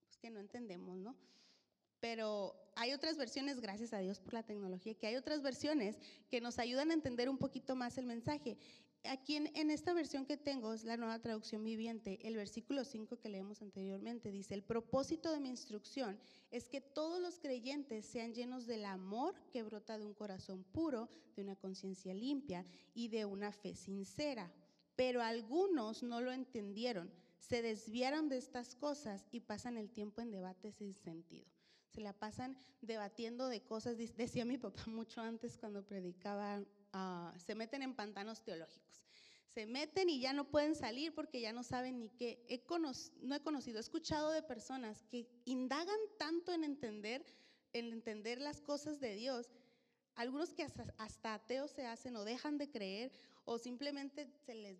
pues, 0.01 0.17
que 0.17 0.29
no 0.29 0.39
entendemos, 0.39 0.97
¿no? 0.97 1.15
Pero 1.99 2.53
hay 2.75 2.91
otras 2.91 3.15
versiones, 3.15 3.61
gracias 3.61 3.93
a 3.93 3.99
Dios 3.99 4.19
por 4.19 4.33
la 4.33 4.43
tecnología, 4.43 4.93
que 4.93 5.07
hay 5.07 5.15
otras 5.15 5.41
versiones 5.41 5.97
que 6.29 6.41
nos 6.41 6.59
ayudan 6.59 6.91
a 6.91 6.93
entender 6.93 7.29
un 7.29 7.37
poquito 7.37 7.75
más 7.75 7.97
el 7.97 8.05
mensaje. 8.05 8.57
Aquí 9.05 9.35
en, 9.35 9.69
esta 9.69 9.93
versión 9.93 10.25
que 10.25 10.37
tengo, 10.37 10.73
es 10.73 10.85
la 10.85 10.95
nueva 10.95 11.19
traducción 11.19 11.61
viviente, 11.63 12.19
el 12.23 12.37
versículo 12.37 12.85
5 12.85 13.19
que 13.19 13.27
leemos 13.27 13.61
anteriormente 13.61 14.31
dice, 14.31 14.53
el 14.53 14.63
propósito 14.63 15.31
de 15.31 15.41
mi 15.41 15.49
instrucción 15.49 16.17
es 16.51 16.69
que 16.69 16.79
todos 16.79 17.21
los 17.21 17.37
creyentes 17.37 18.05
sean 18.05 18.33
llenos 18.33 18.65
del 18.65 18.85
amor 18.85 19.35
que 19.51 19.63
brota 19.63 19.97
de 19.97 20.05
un 20.05 20.13
corazón 20.13 20.63
puro, 20.63 21.09
de 21.35 21.41
una 21.41 21.57
conciencia 21.57 22.13
limpia 22.13 22.65
y 22.93 23.09
de 23.09 23.25
una 23.25 23.51
fe 23.51 23.75
sincera. 23.75 24.49
Pero 24.95 25.21
algunos 25.21 26.01
no 26.01 26.21
lo 26.21 26.31
entendieron, 26.31 27.11
se 27.39 27.61
desviaron 27.61 28.29
de 28.29 28.37
estas 28.37 28.73
cosas 28.75 29.27
y 29.31 29.41
pasan 29.41 29.75
el 29.75 29.91
tiempo 29.91 30.21
en 30.21 30.31
debates 30.31 30.75
sin 30.75 30.93
sentido 30.93 31.51
se 31.93 32.01
la 32.01 32.13
pasan 32.13 32.57
debatiendo 32.81 33.47
de 33.49 33.61
cosas, 33.61 33.97
decía 34.17 34.45
mi 34.45 34.57
papá 34.57 34.81
mucho 34.87 35.21
antes 35.21 35.57
cuando 35.57 35.85
predicaba, 35.85 36.63
ah, 36.93 37.33
se 37.37 37.55
meten 37.55 37.81
en 37.81 37.95
pantanos 37.95 38.43
teológicos. 38.43 39.03
Se 39.53 39.67
meten 39.67 40.09
y 40.09 40.19
ya 40.19 40.33
no 40.33 40.49
pueden 40.49 40.73
salir 40.73 41.13
porque 41.13 41.41
ya 41.41 41.53
no 41.53 41.63
saben 41.63 41.99
ni 41.99 42.09
qué. 42.09 42.43
He 42.47 42.63
no 43.21 43.35
he 43.35 43.41
conocido, 43.41 43.77
he 43.77 43.81
escuchado 43.81 44.31
de 44.31 44.41
personas 44.41 45.03
que 45.03 45.27
indagan 45.45 45.99
tanto 46.17 46.53
en 46.53 46.63
entender, 46.63 47.23
en 47.73 47.91
entender 47.91 48.41
las 48.41 48.61
cosas 48.61 48.99
de 48.99 49.15
Dios, 49.15 49.51
algunos 50.15 50.53
que 50.53 50.63
hasta, 50.63 50.85
hasta 50.97 51.35
ateos 51.35 51.71
se 51.71 51.85
hacen 51.85 52.15
o 52.15 52.23
dejan 52.23 52.57
de 52.57 52.69
creer 52.69 53.11
o 53.45 53.57
simplemente 53.57 54.27
se 54.45 54.55
les 54.55 54.77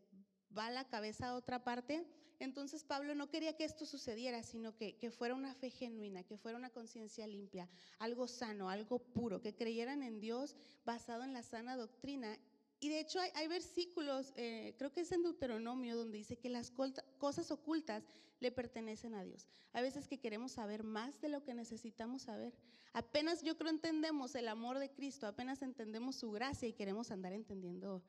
va 0.55 0.71
la 0.71 0.87
cabeza 0.87 1.29
a 1.29 1.35
otra 1.35 1.63
parte. 1.63 2.05
Entonces 2.39 2.83
Pablo 2.83 3.15
no 3.15 3.29
quería 3.29 3.55
que 3.55 3.63
esto 3.63 3.85
sucediera, 3.85 4.43
sino 4.43 4.75
que, 4.75 4.97
fuera 5.11 5.35
una 5.35 5.53
fe 5.53 5.69
genuina, 5.69 6.23
que 6.23 6.37
fuera 6.37 6.57
una 6.57 6.69
conciencia 6.69 7.27
limpia, 7.27 7.69
algo 7.99 8.27
sano, 8.27 8.69
algo 8.69 8.99
puro, 8.99 9.41
que 9.41 9.55
creyeran 9.55 10.03
en 10.03 10.19
Dios 10.19 10.55
basado 10.85 11.23
en 11.23 11.33
la 11.33 11.43
sana 11.43 11.75
doctrina. 11.75 12.37
Y 12.79 12.89
de 12.89 12.99
hecho 12.99 13.19
hay, 13.33 13.47
versículos, 13.47 14.33
eh, 14.35 14.75
creo 14.77 14.91
que 14.91 15.01
es 15.01 15.11
en 15.11 15.23
Deuteronomio, 15.23 15.95
donde 15.95 16.17
dice 16.17 16.37
que 16.37 16.49
las 16.49 16.71
cosas 17.17 17.49
ocultas 17.51 18.03
le 18.39 18.51
pertenecen 18.51 19.13
a 19.15 19.23
Dios. 19.23 19.47
A 19.71 19.81
veces 19.81 20.07
que 20.07 20.19
queremos 20.19 20.51
saber 20.51 20.83
más 20.83 21.21
de 21.21 21.29
lo 21.29 21.43
que 21.43 21.53
necesitamos 21.53 22.23
saber. 22.23 22.53
Apenas 22.91 23.41
yo 23.41 23.57
creo 23.57 23.71
entendemos 23.71 24.35
el 24.35 24.47
amor 24.49 24.79
de 24.79 24.91
Cristo, 24.91 25.25
apenas 25.25 25.61
entendemos 25.61 26.17
su 26.17 26.31
gracia 26.31 26.67
y 26.67 26.73
queremos 26.73 27.09
andar 27.09 27.33
entendiendo 27.33 28.03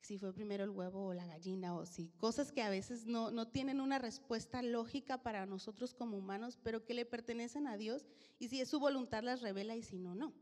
si 0.00 0.18
fue 0.18 0.32
primero 0.32 0.64
el 0.64 0.70
huevo 0.70 1.06
o 1.06 1.14
la 1.14 1.26
gallina, 1.26 1.74
o 1.74 1.86
si 1.86 2.08
cosas 2.18 2.52
que 2.52 2.62
a 2.62 2.70
veces 2.70 3.06
no, 3.06 3.30
no 3.30 3.48
tienen 3.48 3.80
una 3.80 3.98
respuesta 3.98 4.62
lógica 4.62 5.22
para 5.22 5.46
nosotros 5.46 5.94
como 5.94 6.16
humanos, 6.16 6.58
pero 6.62 6.84
que 6.84 6.94
le 6.94 7.04
pertenecen 7.04 7.66
a 7.66 7.76
Dios, 7.76 8.06
y 8.38 8.48
si 8.48 8.60
es 8.60 8.68
su 8.68 8.80
voluntad 8.80 9.22
las 9.22 9.42
revela 9.42 9.76
y 9.76 9.82
si 9.82 9.98
no, 9.98 10.14
no. 10.14 10.32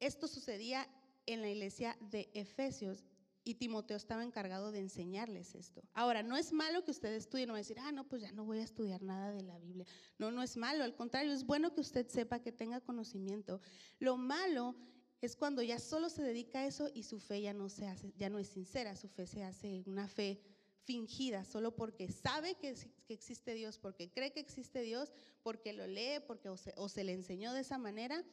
Esto 0.00 0.28
sucedía 0.28 0.88
en 1.26 1.40
la 1.40 1.48
iglesia 1.48 1.96
de 2.00 2.30
Efesios 2.34 3.04
y 3.46 3.54
Timoteo 3.54 3.96
estaba 3.96 4.24
encargado 4.24 4.72
de 4.72 4.80
enseñarles 4.80 5.54
esto. 5.54 5.80
Ahora, 5.94 6.24
no 6.24 6.36
es 6.36 6.52
malo 6.52 6.84
que 6.84 6.90
usted 6.90 7.12
estudie, 7.12 7.46
no 7.46 7.52
va 7.52 7.58
a 7.58 7.60
decir, 7.60 7.78
ah, 7.78 7.92
no, 7.92 8.02
pues 8.08 8.22
ya 8.22 8.32
no 8.32 8.44
voy 8.44 8.58
a 8.58 8.64
estudiar 8.64 9.02
nada 9.02 9.30
de 9.30 9.42
la 9.42 9.56
Biblia. 9.58 9.86
No, 10.18 10.32
no 10.32 10.42
es 10.42 10.56
malo, 10.56 10.82
al 10.82 10.96
contrario, 10.96 11.32
es 11.32 11.44
bueno 11.44 11.72
que 11.72 11.80
usted 11.80 12.08
sepa, 12.08 12.40
que 12.40 12.50
tenga 12.50 12.80
conocimiento. 12.80 13.60
Lo 14.00 14.16
malo 14.16 14.74
es 15.20 15.36
cuando 15.36 15.62
ya 15.62 15.78
solo 15.78 16.08
se 16.08 16.22
dedica 16.22 16.60
a 16.60 16.66
eso 16.66 16.90
y 16.94 17.02
su 17.02 17.18
fe 17.18 17.42
ya 17.42 17.52
no, 17.52 17.68
se 17.68 17.86
ya 18.16 18.28
no 18.28 18.38
es 18.38 18.48
sincera, 18.48 18.96
su 18.96 19.08
fe 19.08 19.26
se 19.26 19.42
hace 19.42 19.82
una 19.86 20.08
fe 20.08 20.40
fingida, 20.84 21.44
solo 21.44 21.74
porque 21.74 22.08
sabe 22.08 22.54
que, 22.54 22.74
existe 23.08 23.54
Dios, 23.54 23.78
porque 23.78 24.10
cree 24.10 24.32
que 24.32 24.40
existe 24.40 24.82
Dios, 24.82 25.12
porque 25.42 25.72
lo 25.72 25.86
lee, 25.86 26.20
porque 26.26 26.48
o 26.48 26.88
se, 26.88 27.04
le 27.04 27.12
enseñó 27.12 27.52
de 27.52 27.60
esa 27.60 27.76
manera, 27.76 28.24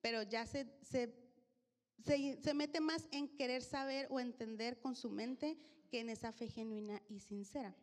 pero 0.00 0.22
ya 0.22 0.46
se, 0.46 0.66
se, 0.82 1.14
se 2.04 2.54
mete 2.54 2.80
más 2.80 3.06
en 3.12 3.28
querer 3.28 3.62
saber 3.62 4.08
o 4.10 4.18
entender 4.18 4.80
con 4.80 4.96
su 4.96 5.10
mente 5.10 5.56
que 5.88 6.00
en 6.00 6.08
esa 6.08 6.32
fe 6.32 6.48
genuina 6.48 7.00
y 7.08 7.20
sincera. 7.20 7.76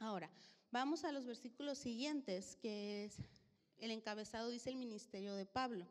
Ahora, 0.00 0.30
vamos 0.70 1.04
a 1.04 1.12
los 1.12 1.24
versículos 1.24 1.78
siguientes, 1.78 2.56
que 2.56 3.04
es 3.04 3.16
el 3.78 3.90
encabezado 3.90 4.50
dice 4.50 4.70
el 4.70 4.76
ministerio 4.76 5.34
de 5.34 5.46
Pablo. 5.46 5.86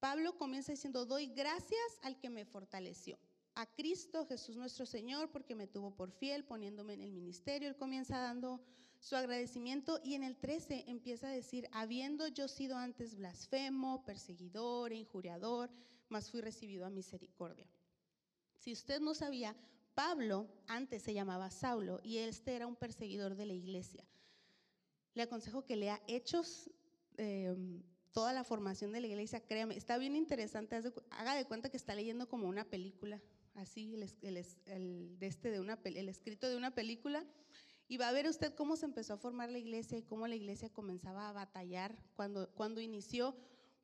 Pablo 0.00 0.36
comienza 0.38 0.72
diciendo, 0.72 1.04
doy 1.04 1.26
gracias 1.26 1.98
al 2.02 2.18
que 2.18 2.30
me 2.30 2.46
fortaleció, 2.46 3.18
a 3.54 3.66
Cristo 3.66 4.24
Jesús 4.26 4.56
nuestro 4.56 4.86
Señor, 4.86 5.30
porque 5.30 5.54
me 5.54 5.66
tuvo 5.66 5.94
por 5.94 6.10
fiel 6.10 6.44
poniéndome 6.44 6.94
en 6.94 7.02
el 7.02 7.12
ministerio. 7.12 7.68
Él 7.68 7.76
comienza 7.76 8.18
dando 8.18 8.60
su 8.98 9.16
agradecimiento 9.16 10.00
y 10.02 10.14
en 10.14 10.22
el 10.22 10.36
13 10.36 10.84
empieza 10.88 11.28
a 11.28 11.32
decir, 11.32 11.68
habiendo 11.72 12.28
yo 12.28 12.48
sido 12.48 12.76
antes 12.76 13.16
blasfemo, 13.16 14.04
perseguidor 14.04 14.92
e 14.92 14.96
injuriador, 14.96 15.70
mas 16.08 16.30
fui 16.30 16.40
recibido 16.40 16.86
a 16.86 16.90
misericordia. 16.90 17.66
Si 18.56 18.72
usted 18.72 19.00
no 19.00 19.14
sabía, 19.14 19.56
Pablo 19.94 20.48
antes 20.66 21.02
se 21.02 21.12
llamaba 21.12 21.50
Saulo 21.50 22.00
y 22.02 22.18
este 22.18 22.54
era 22.54 22.66
un 22.66 22.76
perseguidor 22.76 23.34
de 23.34 23.46
la 23.46 23.52
iglesia. 23.52 24.04
Le 25.14 25.22
aconsejo 25.22 25.64
que 25.64 25.76
lea 25.76 26.00
Hechos 26.06 26.70
eh, 27.16 27.54
toda 28.12 28.32
la 28.32 28.44
formación 28.44 28.92
de 28.92 29.00
la 29.00 29.06
iglesia, 29.06 29.40
créame, 29.40 29.76
está 29.76 29.98
bien 29.98 30.16
interesante, 30.16 30.76
haga 31.10 31.34
de 31.34 31.44
cuenta 31.44 31.70
que 31.70 31.76
está 31.76 31.94
leyendo 31.94 32.28
como 32.28 32.48
una 32.48 32.64
película, 32.64 33.20
así, 33.54 33.94
el, 34.22 34.44
el, 34.66 35.18
de 35.18 35.26
este 35.26 35.50
de 35.50 35.60
una, 35.60 35.78
el 35.84 36.08
escrito 36.08 36.48
de 36.48 36.56
una 36.56 36.74
película, 36.74 37.24
y 37.88 37.96
va 37.96 38.08
a 38.08 38.12
ver 38.12 38.28
usted 38.28 38.54
cómo 38.54 38.76
se 38.76 38.86
empezó 38.86 39.14
a 39.14 39.18
formar 39.18 39.50
la 39.50 39.58
iglesia 39.58 39.98
y 39.98 40.02
cómo 40.02 40.26
la 40.28 40.36
iglesia 40.36 40.68
comenzaba 40.70 41.28
a 41.28 41.32
batallar 41.32 41.96
cuando, 42.14 42.48
cuando 42.54 42.80
inició, 42.80 43.36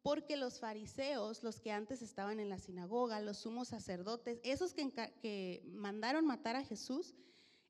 porque 0.03 0.37
los 0.37 0.61
fariseos, 0.61 1.43
los 1.43 1.61
que 1.61 1.73
antes 1.73 2.03
estaban 2.03 2.39
en 2.39 2.49
la 2.49 2.61
sinagoga, 2.61 3.21
los 3.21 3.39
sumos 3.39 3.69
sacerdotes, 3.69 4.39
esos 4.45 4.73
que, 4.73 4.93
que 5.21 5.63
mandaron 5.67 6.25
matar 6.25 6.55
a 6.55 6.65
Jesús, 6.65 7.15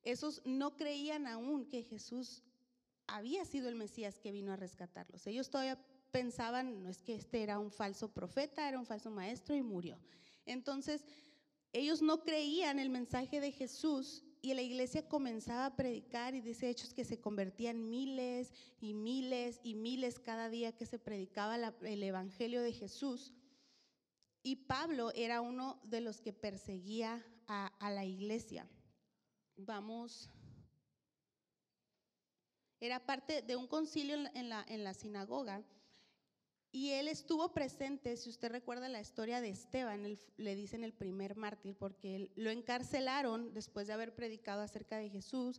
esos 0.02 0.42
no 0.44 0.76
creían 0.76 1.26
aún 1.26 1.66
que 1.66 1.82
Jesús 1.82 2.42
había 3.06 3.44
sido 3.44 3.68
el 3.68 3.74
Mesías 3.74 4.18
que 4.18 4.32
vino 4.32 4.52
a 4.52 4.56
rescatarlos. 4.56 5.26
Ellos 5.26 5.48
todavía 5.48 5.78
pensaban, 6.16 6.82
no 6.82 6.88
es 6.88 7.02
que 7.02 7.14
este 7.14 7.42
era 7.42 7.58
un 7.58 7.70
falso 7.70 8.08
profeta, 8.08 8.66
era 8.66 8.78
un 8.78 8.86
falso 8.86 9.10
maestro 9.10 9.54
y 9.54 9.60
murió. 9.60 9.98
Entonces, 10.46 11.04
ellos 11.74 12.00
no 12.00 12.22
creían 12.22 12.78
el 12.78 12.88
mensaje 12.88 13.38
de 13.38 13.52
Jesús 13.52 14.24
y 14.40 14.54
la 14.54 14.62
iglesia 14.62 15.06
comenzaba 15.06 15.66
a 15.66 15.76
predicar 15.76 16.34
y 16.34 16.40
dice 16.40 16.70
Hechos 16.70 16.94
que 16.94 17.04
se 17.04 17.20
convertían 17.20 17.90
miles 17.90 18.50
y 18.80 18.94
miles 18.94 19.60
y 19.62 19.74
miles 19.74 20.18
cada 20.18 20.48
día 20.48 20.72
que 20.72 20.86
se 20.86 20.98
predicaba 20.98 21.56
el 21.82 22.02
Evangelio 22.02 22.62
de 22.62 22.72
Jesús. 22.72 23.34
Y 24.42 24.56
Pablo 24.56 25.12
era 25.14 25.42
uno 25.42 25.78
de 25.84 26.00
los 26.00 26.22
que 26.22 26.32
perseguía 26.32 27.22
a, 27.46 27.90
la 27.90 28.06
iglesia. 28.06 28.66
Vamos, 29.56 30.30
era 32.80 33.04
parte 33.04 33.42
de 33.42 33.54
un 33.54 33.66
concilio 33.66 34.16
en 34.32 34.48
la, 34.48 34.94
sinagoga 34.94 35.62
y 36.76 36.90
él 36.90 37.08
estuvo 37.08 37.54
presente, 37.54 38.18
si 38.18 38.28
usted 38.28 38.52
recuerda 38.52 38.90
la 38.90 39.00
historia 39.00 39.40
de 39.40 39.48
Esteban, 39.48 40.18
le 40.36 40.54
dicen 40.54 40.84
el 40.84 40.92
primer 40.92 41.34
mártir, 41.34 41.74
porque 41.74 42.30
lo 42.36 42.50
encarcelaron 42.50 43.54
después 43.54 43.86
de 43.86 43.94
haber 43.94 44.14
predicado 44.14 44.60
acerca 44.60 44.98
de 44.98 45.08
Jesús, 45.08 45.58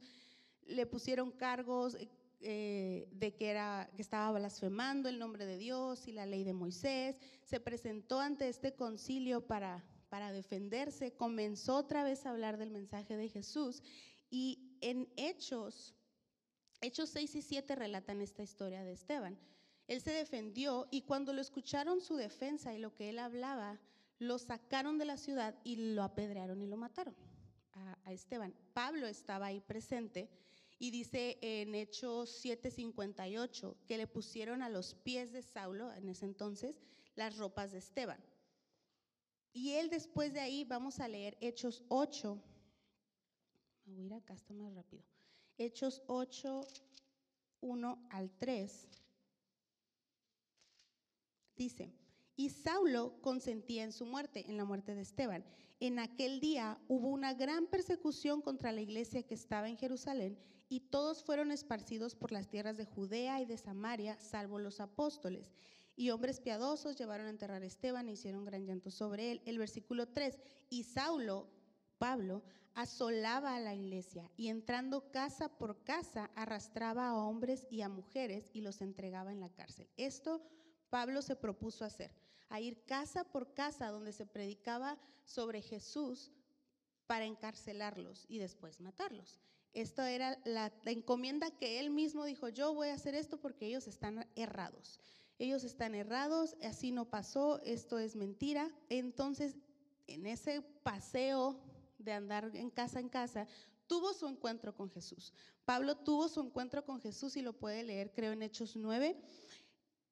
le 0.67 0.85
pusieron 0.85 1.31
cargos 1.31 1.97
eh, 2.39 3.09
de 3.11 3.35
que, 3.35 3.49
era, 3.49 3.89
que 3.95 4.03
estaba 4.03 4.37
blasfemando 4.37 5.09
el 5.09 5.17
nombre 5.17 5.47
de 5.47 5.57
Dios 5.57 6.07
y 6.07 6.11
la 6.11 6.27
ley 6.27 6.43
de 6.43 6.53
Moisés, 6.53 7.15
se 7.41 7.59
presentó 7.59 8.19
ante 8.19 8.47
este 8.47 8.75
concilio 8.75 9.47
para, 9.47 9.83
para 10.09 10.31
defenderse, 10.31 11.15
comenzó 11.15 11.77
otra 11.77 12.03
vez 12.03 12.27
a 12.27 12.29
hablar 12.29 12.57
del 12.57 12.69
mensaje 12.69 13.17
de 13.17 13.27
Jesús 13.27 13.81
y 14.29 14.77
en 14.81 15.11
Hechos, 15.17 15.95
Hechos 16.79 17.09
6 17.09 17.37
y 17.37 17.41
7 17.41 17.75
relatan 17.75 18.21
esta 18.21 18.43
historia 18.43 18.83
de 18.83 18.91
Esteban. 18.91 19.39
Él 19.87 20.01
se 20.01 20.11
defendió 20.11 20.87
y 20.91 21.01
cuando 21.03 21.33
lo 21.33 21.41
escucharon 21.41 22.01
su 22.01 22.15
defensa 22.15 22.73
y 22.73 22.77
lo 22.77 22.93
que 22.93 23.09
él 23.09 23.19
hablaba, 23.19 23.79
lo 24.19 24.37
sacaron 24.37 24.97
de 24.97 25.05
la 25.05 25.17
ciudad 25.17 25.55
y 25.63 25.93
lo 25.93 26.03
apedrearon 26.03 26.61
y 26.61 26.67
lo 26.67 26.77
mataron 26.77 27.15
a, 27.73 28.11
Esteban. 28.11 28.53
Pablo 28.73 29.07
estaba 29.07 29.47
ahí 29.47 29.61
presente 29.61 30.29
y 30.79 30.91
dice 30.91 31.37
en 31.41 31.75
Hechos 31.75 32.43
7:58 32.43 33.75
que 33.85 33.97
le 33.97 34.07
pusieron 34.07 34.61
a 34.61 34.69
los 34.69 34.93
pies 34.95 35.31
de 35.31 35.41
Saulo 35.41 35.91
en 35.93 36.09
ese 36.09 36.25
entonces 36.25 36.81
las 37.15 37.37
ropas 37.37 37.71
de 37.71 37.79
Esteban. 37.79 38.23
Y 39.53 39.71
él 39.71 39.89
después 39.89 40.33
de 40.33 40.39
ahí, 40.39 40.65
vamos 40.65 40.99
a 40.99 41.07
leer 41.07 41.35
Hechos 41.41 41.83
8. 41.87 42.39
Voy 43.85 44.01
a 44.01 44.05
ir 44.05 44.13
acá, 44.13 44.33
está 44.35 44.53
más 44.53 44.73
rápido. 44.75 45.03
Hechos 45.57 46.03
8, 46.05 46.61
1 47.61 48.07
al 48.11 48.29
3. 48.37 48.87
Dice, 51.57 51.91
Y 52.35 52.49
Saulo 52.49 53.19
consentía 53.21 53.83
en 53.83 53.91
su 53.91 54.05
muerte, 54.05 54.45
en 54.47 54.57
la 54.57 54.65
muerte 54.65 54.93
de 54.93 55.01
Esteban. 55.01 55.43
En 55.79 55.99
aquel 55.99 56.39
día 56.39 56.79
hubo 56.87 57.09
una 57.09 57.33
gran 57.33 57.67
persecución 57.67 58.41
contra 58.41 58.71
la 58.71 58.81
iglesia 58.81 59.23
que 59.23 59.33
estaba 59.33 59.69
en 59.69 59.77
Jerusalén 59.77 60.37
y 60.69 60.81
todos 60.81 61.23
fueron 61.23 61.51
esparcidos 61.51 62.15
por 62.15 62.31
las 62.31 62.49
tierras 62.49 62.77
de 62.77 62.85
Judea 62.85 63.41
y 63.41 63.45
de 63.45 63.57
Samaria, 63.57 64.19
salvo 64.19 64.59
los 64.59 64.79
apóstoles. 64.79 65.51
Y 65.95 66.11
hombres 66.11 66.39
piadosos 66.39 66.95
llevaron 66.95 67.27
a 67.27 67.31
enterrar 67.31 67.63
a 67.63 67.65
Esteban 67.65 68.07
e 68.07 68.13
hicieron 68.13 68.45
gran 68.45 68.65
llanto 68.65 68.91
sobre 68.91 69.31
él. 69.31 69.41
El 69.45 69.57
versículo 69.57 70.07
3, 70.07 70.37
y 70.69 70.83
Saulo, 70.83 71.47
Pablo, 71.97 72.43
asolaba 72.75 73.55
a 73.55 73.59
la 73.59 73.73
iglesia 73.73 74.29
y 74.37 74.49
entrando 74.49 75.09
casa 75.11 75.49
por 75.49 75.83
casa 75.83 76.29
arrastraba 76.35 77.07
a 77.07 77.15
hombres 77.15 77.65
y 77.71 77.81
a 77.81 77.89
mujeres 77.89 78.51
y 78.53 78.61
los 78.61 78.81
entregaba 78.81 79.31
en 79.31 79.39
la 79.39 79.49
cárcel. 79.49 79.89
Esto 79.97 80.43
Pablo 80.89 81.21
se 81.21 81.35
propuso 81.35 81.85
hacer, 81.85 82.11
a 82.49 82.59
ir 82.59 82.83
casa 82.85 83.23
por 83.23 83.53
casa 83.53 83.89
donde 83.89 84.13
se 84.13 84.25
predicaba 84.25 84.97
sobre 85.25 85.61
Jesús 85.61 86.31
para 87.05 87.25
encarcelarlos 87.25 88.25
y 88.27 88.37
después 88.37 88.79
matarlos. 88.79 89.39
Esto 89.73 90.01
era 90.03 90.39
la, 90.45 90.71
encomienda 90.85 91.51
que 91.51 91.79
él 91.79 91.89
mismo 91.89 92.25
dijo, 92.25 92.49
yo 92.49 92.73
voy 92.73 92.89
a 92.89 92.95
hacer 92.95 93.15
esto 93.15 93.39
porque 93.39 93.67
ellos 93.67 93.87
están 93.87 94.27
errados. 94.35 94.99
Ellos 95.39 95.63
están 95.63 95.93
errados, 95.93 96.55
así 96.63 96.91
no 96.91 97.05
pasó, 97.05 97.61
esto 97.63 97.99
es 97.99 98.15
mentira. 98.15 98.71
Entonces, 98.89 99.55
en 100.07 100.25
ese 100.25 100.61
paseo 100.83 101.59
de 101.99 102.13
andar 102.13 102.49
en 102.55 102.71
casa 102.71 102.99
en 102.99 103.09
casa, 103.09 103.47
tuvo 103.85 104.13
su 104.13 104.27
encuentro 104.27 104.75
con 104.75 104.89
Jesús. 104.89 105.33
Pablo 105.63 105.95
tuvo 105.97 106.27
su 106.27 106.41
encuentro 106.41 106.83
con 106.83 106.99
Jesús 106.99 107.37
y 107.37 107.41
lo 107.41 107.53
puede 107.53 107.83
leer, 107.83 108.11
creo, 108.13 108.31
en 108.31 108.41
Hechos 108.41 108.75
9. 108.75 109.15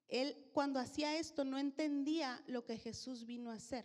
Él 0.08 0.36
cuando 0.52 0.78
hacía 0.78 1.16
esto 1.18 1.44
no 1.44 1.58
entendía 1.58 2.42
lo 2.46 2.64
que 2.64 2.78
Jesús 2.78 3.26
vino 3.26 3.50
a 3.50 3.54
hacer. 3.54 3.84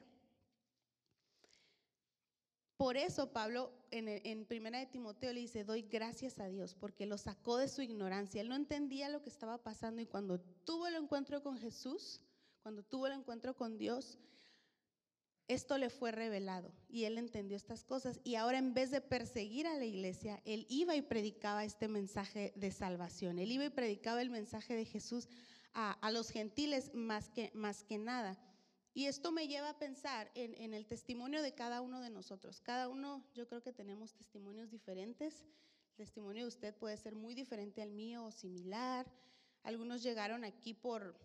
Por 2.77 2.97
eso 2.97 3.31
Pablo 3.31 3.71
en, 3.91 4.07
en, 4.07 4.45
Primera 4.45 4.79
de 4.79 4.87
Timoteo 4.87 5.33
le 5.33 5.41
dice, 5.41 5.63
doy 5.63 5.83
gracias 5.83 6.39
a 6.39 6.47
Dios 6.47 6.73
porque 6.73 7.05
lo 7.05 7.17
sacó 7.17 7.57
de 7.57 7.67
su 7.67 7.81
ignorancia. 7.81 8.41
Él 8.41 8.49
no 8.49 8.55
entendía 8.55 9.09
lo 9.09 9.21
que 9.21 9.29
estaba 9.29 9.59
pasando 9.59 10.01
y 10.01 10.07
cuando 10.07 10.39
tuvo 10.39 10.87
el 10.87 10.95
encuentro 10.95 11.43
con 11.43 11.59
Jesús, 11.59 12.21
cuando 12.63 12.81
tuvo 12.81 13.07
el 13.07 13.13
encuentro 13.13 13.55
con 13.55 13.77
Dios, 13.77 14.17
esto 15.47 15.77
le 15.77 15.89
fue 15.89 16.11
revelado 16.11 16.71
y 16.87 17.03
él 17.03 17.17
entendió 17.17 17.57
estas 17.57 17.83
cosas. 17.83 18.21
Y 18.23 18.35
ahora 18.35 18.57
en 18.57 18.73
vez 18.73 18.89
de 18.89 19.01
perseguir 19.01 19.67
a 19.67 19.75
la 19.75 19.85
iglesia, 19.85 20.41
él 20.45 20.65
iba 20.69 20.95
y 20.95 21.01
predicaba 21.01 21.65
este 21.65 21.87
mensaje 21.87 22.53
de 22.55 22.71
salvación. 22.71 23.37
Él 23.37 23.51
iba 23.51 23.65
y 23.65 23.69
predicaba 23.69 24.21
el 24.21 24.29
mensaje 24.29 24.75
de 24.75 24.85
Jesús 24.85 25.27
a, 25.73 26.11
los 26.11 26.29
gentiles 26.29 26.93
más 26.93 27.29
que, 27.29 27.51
más 27.53 27.83
que 27.83 27.97
nada. 27.97 28.37
Y 28.93 29.05
esto 29.05 29.31
me 29.31 29.47
lleva 29.47 29.69
a 29.69 29.79
pensar 29.79 30.29
en, 30.35 30.73
el 30.73 30.85
testimonio 30.85 31.41
de 31.41 31.53
cada 31.53 31.81
uno 31.81 32.01
de 32.01 32.09
nosotros. 32.09 32.59
Cada 32.59 32.89
uno, 32.89 33.23
yo 33.33 33.47
creo 33.47 33.61
que 33.61 33.71
tenemos 33.71 34.13
testimonios 34.13 34.69
diferentes. 34.69 35.45
El 35.91 35.95
testimonio 35.95 36.43
de 36.43 36.49
usted 36.49 36.75
puede 36.75 36.97
ser 36.97 37.15
muy 37.15 37.33
diferente 37.33 37.81
al 37.81 37.91
mío 37.91 38.25
o 38.25 38.31
similar. 38.31 39.09
Algunos 39.63 40.03
llegaron 40.03 40.43
aquí 40.43 40.73
por 40.73 41.17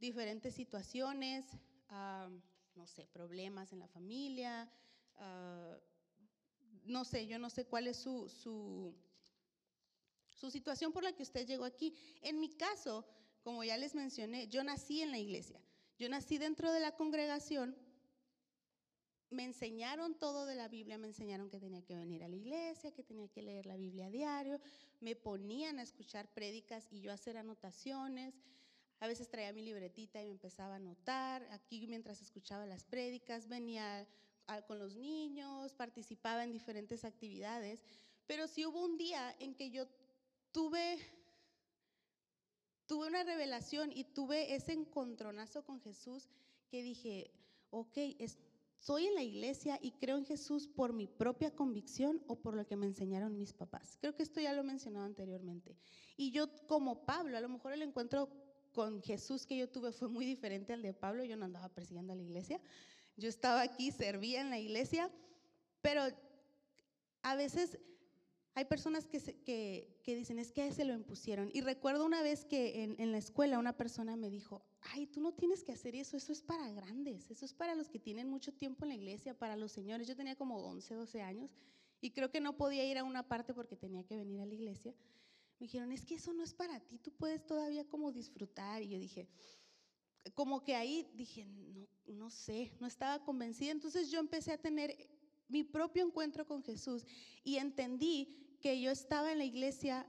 diferentes 0.00 0.54
situaciones, 0.54 1.44
ah, 1.90 2.30
no 2.74 2.86
sé, 2.86 3.06
problemas 3.08 3.72
en 3.72 3.80
la 3.80 3.88
familia. 3.88 4.70
Ah, 5.16 5.76
no 6.84 7.04
sé, 7.04 7.26
yo 7.26 7.38
no 7.38 7.50
sé 7.50 7.66
cuál 7.66 7.86
es 7.86 7.98
su, 7.98 8.28
su, 8.28 8.94
su 10.30 10.50
situación 10.50 10.92
por 10.92 11.04
la 11.04 11.12
que 11.12 11.22
usted 11.22 11.46
llegó 11.46 11.64
aquí. 11.64 11.94
En 12.22 12.40
mi 12.40 12.48
caso, 12.48 13.04
como 13.42 13.64
ya 13.64 13.76
les 13.76 13.94
mencioné, 13.94 14.48
yo 14.48 14.62
nací 14.64 15.02
en 15.02 15.10
la 15.10 15.18
iglesia. 15.18 15.60
Yo 15.98 16.08
nací 16.08 16.38
dentro 16.38 16.72
de 16.72 16.80
la 16.80 16.92
congregación. 16.92 17.76
Me 19.30 19.44
enseñaron 19.44 20.14
todo 20.18 20.46
de 20.46 20.54
la 20.54 20.68
Biblia, 20.68 20.98
me 20.98 21.06
enseñaron 21.06 21.48
que 21.48 21.58
tenía 21.58 21.82
que 21.82 21.96
venir 21.96 22.22
a 22.22 22.28
la 22.28 22.36
iglesia, 22.36 22.92
que 22.92 23.02
tenía 23.02 23.28
que 23.28 23.42
leer 23.42 23.66
la 23.66 23.76
Biblia 23.76 24.06
a 24.06 24.10
diario, 24.10 24.60
me 25.00 25.16
ponían 25.16 25.78
a 25.78 25.82
escuchar 25.82 26.28
prédicas 26.34 26.92
y 26.92 27.00
yo 27.00 27.10
a 27.10 27.14
hacer 27.14 27.36
anotaciones. 27.36 28.34
A 29.00 29.06
veces 29.06 29.28
traía 29.28 29.52
mi 29.52 29.62
libretita 29.62 30.20
y 30.22 30.26
me 30.26 30.32
empezaba 30.32 30.74
a 30.74 30.76
anotar. 30.76 31.48
Aquí 31.50 31.86
mientras 31.86 32.20
escuchaba 32.20 32.66
las 32.66 32.84
prédicas, 32.84 33.48
venía 33.48 34.06
con 34.66 34.78
los 34.78 34.96
niños, 34.96 35.74
participaba 35.74 36.44
en 36.44 36.52
diferentes 36.52 37.04
actividades. 37.04 37.82
Pero 38.26 38.46
sí 38.46 38.66
hubo 38.66 38.84
un 38.84 38.96
día 38.96 39.34
en 39.40 39.54
que 39.54 39.70
yo 39.70 39.86
tuve 40.52 40.98
tuve 42.86 43.08
una 43.08 43.24
revelación 43.24 43.90
y 43.92 44.04
tuve 44.04 44.54
ese 44.54 44.72
encontronazo 44.72 45.64
con 45.64 45.80
Jesús 45.80 46.28
que 46.68 46.82
dije, 46.82 47.30
ok, 47.70 47.96
estoy 48.18 49.06
en 49.06 49.14
la 49.14 49.22
iglesia 49.22 49.78
y 49.80 49.92
creo 49.92 50.16
en 50.16 50.24
Jesús 50.24 50.68
por 50.68 50.92
mi 50.92 51.06
propia 51.06 51.54
convicción 51.54 52.22
o 52.26 52.40
por 52.40 52.54
lo 52.54 52.66
que 52.66 52.76
me 52.76 52.86
enseñaron 52.86 53.38
mis 53.38 53.52
papás. 53.52 53.96
Creo 54.00 54.14
que 54.14 54.22
esto 54.22 54.40
ya 54.40 54.52
lo 54.52 54.60
he 54.60 54.64
mencionado 54.64 55.06
anteriormente. 55.06 55.76
Y 56.16 56.32
yo 56.32 56.48
como 56.66 57.04
Pablo, 57.04 57.36
a 57.36 57.40
lo 57.40 57.48
mejor 57.48 57.72
el 57.72 57.82
encuentro 57.82 58.28
con 58.72 59.02
Jesús 59.02 59.46
que 59.46 59.56
yo 59.56 59.68
tuve 59.68 59.92
fue 59.92 60.08
muy 60.08 60.24
diferente 60.24 60.72
al 60.72 60.82
de 60.82 60.94
Pablo, 60.94 61.24
yo 61.24 61.36
no 61.36 61.44
andaba 61.44 61.68
persiguiendo 61.68 62.12
a 62.12 62.16
la 62.16 62.22
iglesia, 62.22 62.60
yo 63.16 63.28
estaba 63.28 63.60
aquí, 63.60 63.92
servía 63.92 64.40
en 64.40 64.50
la 64.50 64.58
iglesia, 64.58 65.10
pero 65.82 66.02
a 67.22 67.36
veces 67.36 67.78
hay 68.54 68.66
personas 68.66 69.06
que, 69.06 69.18
que, 70.02 70.14
dicen, 70.14 70.38
es 70.38 70.52
que 70.52 70.70
se 70.72 70.84
lo 70.84 70.92
impusieron. 70.92 71.50
Y 71.54 71.62
recuerdo 71.62 72.04
una 72.04 72.22
vez 72.22 72.44
que 72.44 72.82
en, 72.82 72.96
en, 72.98 73.10
la 73.10 73.18
escuela 73.18 73.58
una 73.58 73.76
persona 73.76 74.14
me 74.14 74.28
dijo, 74.28 74.62
ay, 74.92 75.06
tú 75.06 75.20
no 75.20 75.32
tienes 75.32 75.64
que 75.64 75.72
hacer 75.72 75.94
eso, 75.94 76.16
eso 76.18 76.32
es 76.32 76.42
para 76.42 76.70
grandes, 76.72 77.30
eso 77.30 77.46
es 77.46 77.54
para 77.54 77.74
los 77.74 77.88
que 77.88 77.98
tienen 77.98 78.28
mucho 78.28 78.52
tiempo 78.52 78.84
en 78.84 78.90
la 78.90 78.94
iglesia, 78.94 79.38
para 79.38 79.56
los 79.56 79.72
señores. 79.72 80.06
Yo 80.06 80.16
tenía 80.16 80.36
como 80.36 80.58
11, 80.58 80.94
12 80.94 81.22
años 81.22 81.50
y 82.02 82.10
creo 82.10 82.30
que 82.30 82.40
no 82.40 82.56
podía 82.56 82.84
ir 82.84 82.98
a 82.98 83.04
una 83.04 83.26
parte 83.26 83.54
porque 83.54 83.76
tenía 83.76 84.04
que 84.04 84.16
venir 84.16 84.40
a 84.40 84.46
la 84.46 84.54
iglesia. 84.54 84.94
Me 85.58 85.64
dijeron, 85.64 85.90
es 85.92 86.04
que 86.04 86.16
eso 86.16 86.34
no 86.34 86.42
es 86.42 86.52
para 86.52 86.80
ti, 86.80 86.98
tú 86.98 87.10
puedes 87.12 87.46
todavía 87.46 87.88
como 87.88 88.12
disfrutar. 88.12 88.82
Y 88.82 88.88
yo 88.88 88.98
dije, 88.98 89.28
como 90.34 90.62
que 90.62 90.74
ahí 90.74 91.10
dije, 91.14 91.46
no, 91.46 91.88
no 92.06 92.30
sé, 92.30 92.72
no 92.80 92.86
estaba 92.86 93.24
convencida. 93.24 93.70
Entonces 93.70 94.10
yo 94.10 94.20
empecé 94.20 94.52
a 94.52 94.58
tener 94.58 94.94
mi 95.52 95.62
propio 95.62 96.04
encuentro 96.04 96.46
con 96.46 96.62
Jesús 96.64 97.04
y 97.44 97.56
entendí 97.56 98.56
que 98.60 98.80
yo 98.80 98.90
estaba 98.90 99.30
en 99.30 99.38
la 99.38 99.44
iglesia, 99.44 100.06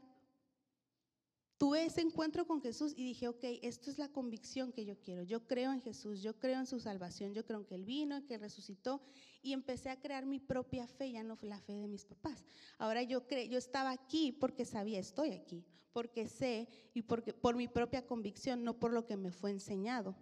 tuve 1.58 1.86
ese 1.86 2.02
encuentro 2.02 2.48
con 2.48 2.62
Jesús 2.62 2.94
y 2.96 3.04
dije, 3.04 3.28
ok, 3.28 3.44
esto 3.62 3.92
es 3.92 3.98
la 3.98 4.10
convicción 4.10 4.72
que 4.72 4.86
yo 4.86 5.00
quiero. 5.00 5.24
Yo 5.24 5.46
creo 5.46 5.72
en 5.72 5.82
Jesús, 5.82 6.22
yo 6.22 6.40
creo 6.40 6.60
en 6.60 6.66
su 6.66 6.80
salvación, 6.80 7.34
yo 7.34 7.46
creo 7.46 7.60
en 7.60 7.66
que 7.66 7.76
Él 7.76 7.84
vino, 7.84 8.26
que 8.26 8.38
resucitó 8.38 9.02
y 9.42 9.54
empecé 9.54 9.90
a 9.90 10.00
crear 10.00 10.26
mi 10.26 10.40
propia 10.40 10.88
fe, 10.88 11.12
ya 11.12 11.24
no 11.24 11.38
la 11.42 11.60
fe 11.60 11.74
de 11.74 11.88
mis 11.88 12.06
papás. 12.06 12.46
Ahora 12.78 13.04
yo, 13.04 13.28
cre 13.28 13.50
yo 13.50 13.58
estaba 13.58 13.92
aquí 13.92 14.32
porque 14.32 14.66
sabía, 14.66 15.00
estoy 15.00 15.32
aquí, 15.32 15.66
porque 15.92 16.28
sé 16.28 16.70
y 16.94 17.02
porque, 17.02 17.34
por 17.34 17.56
mi 17.56 17.68
propia 17.68 18.06
convicción, 18.06 18.64
no 18.64 18.80
por 18.80 18.94
lo 18.94 19.06
que 19.06 19.18
me 19.18 19.32
fue 19.32 19.52
enseñado. 19.52 20.16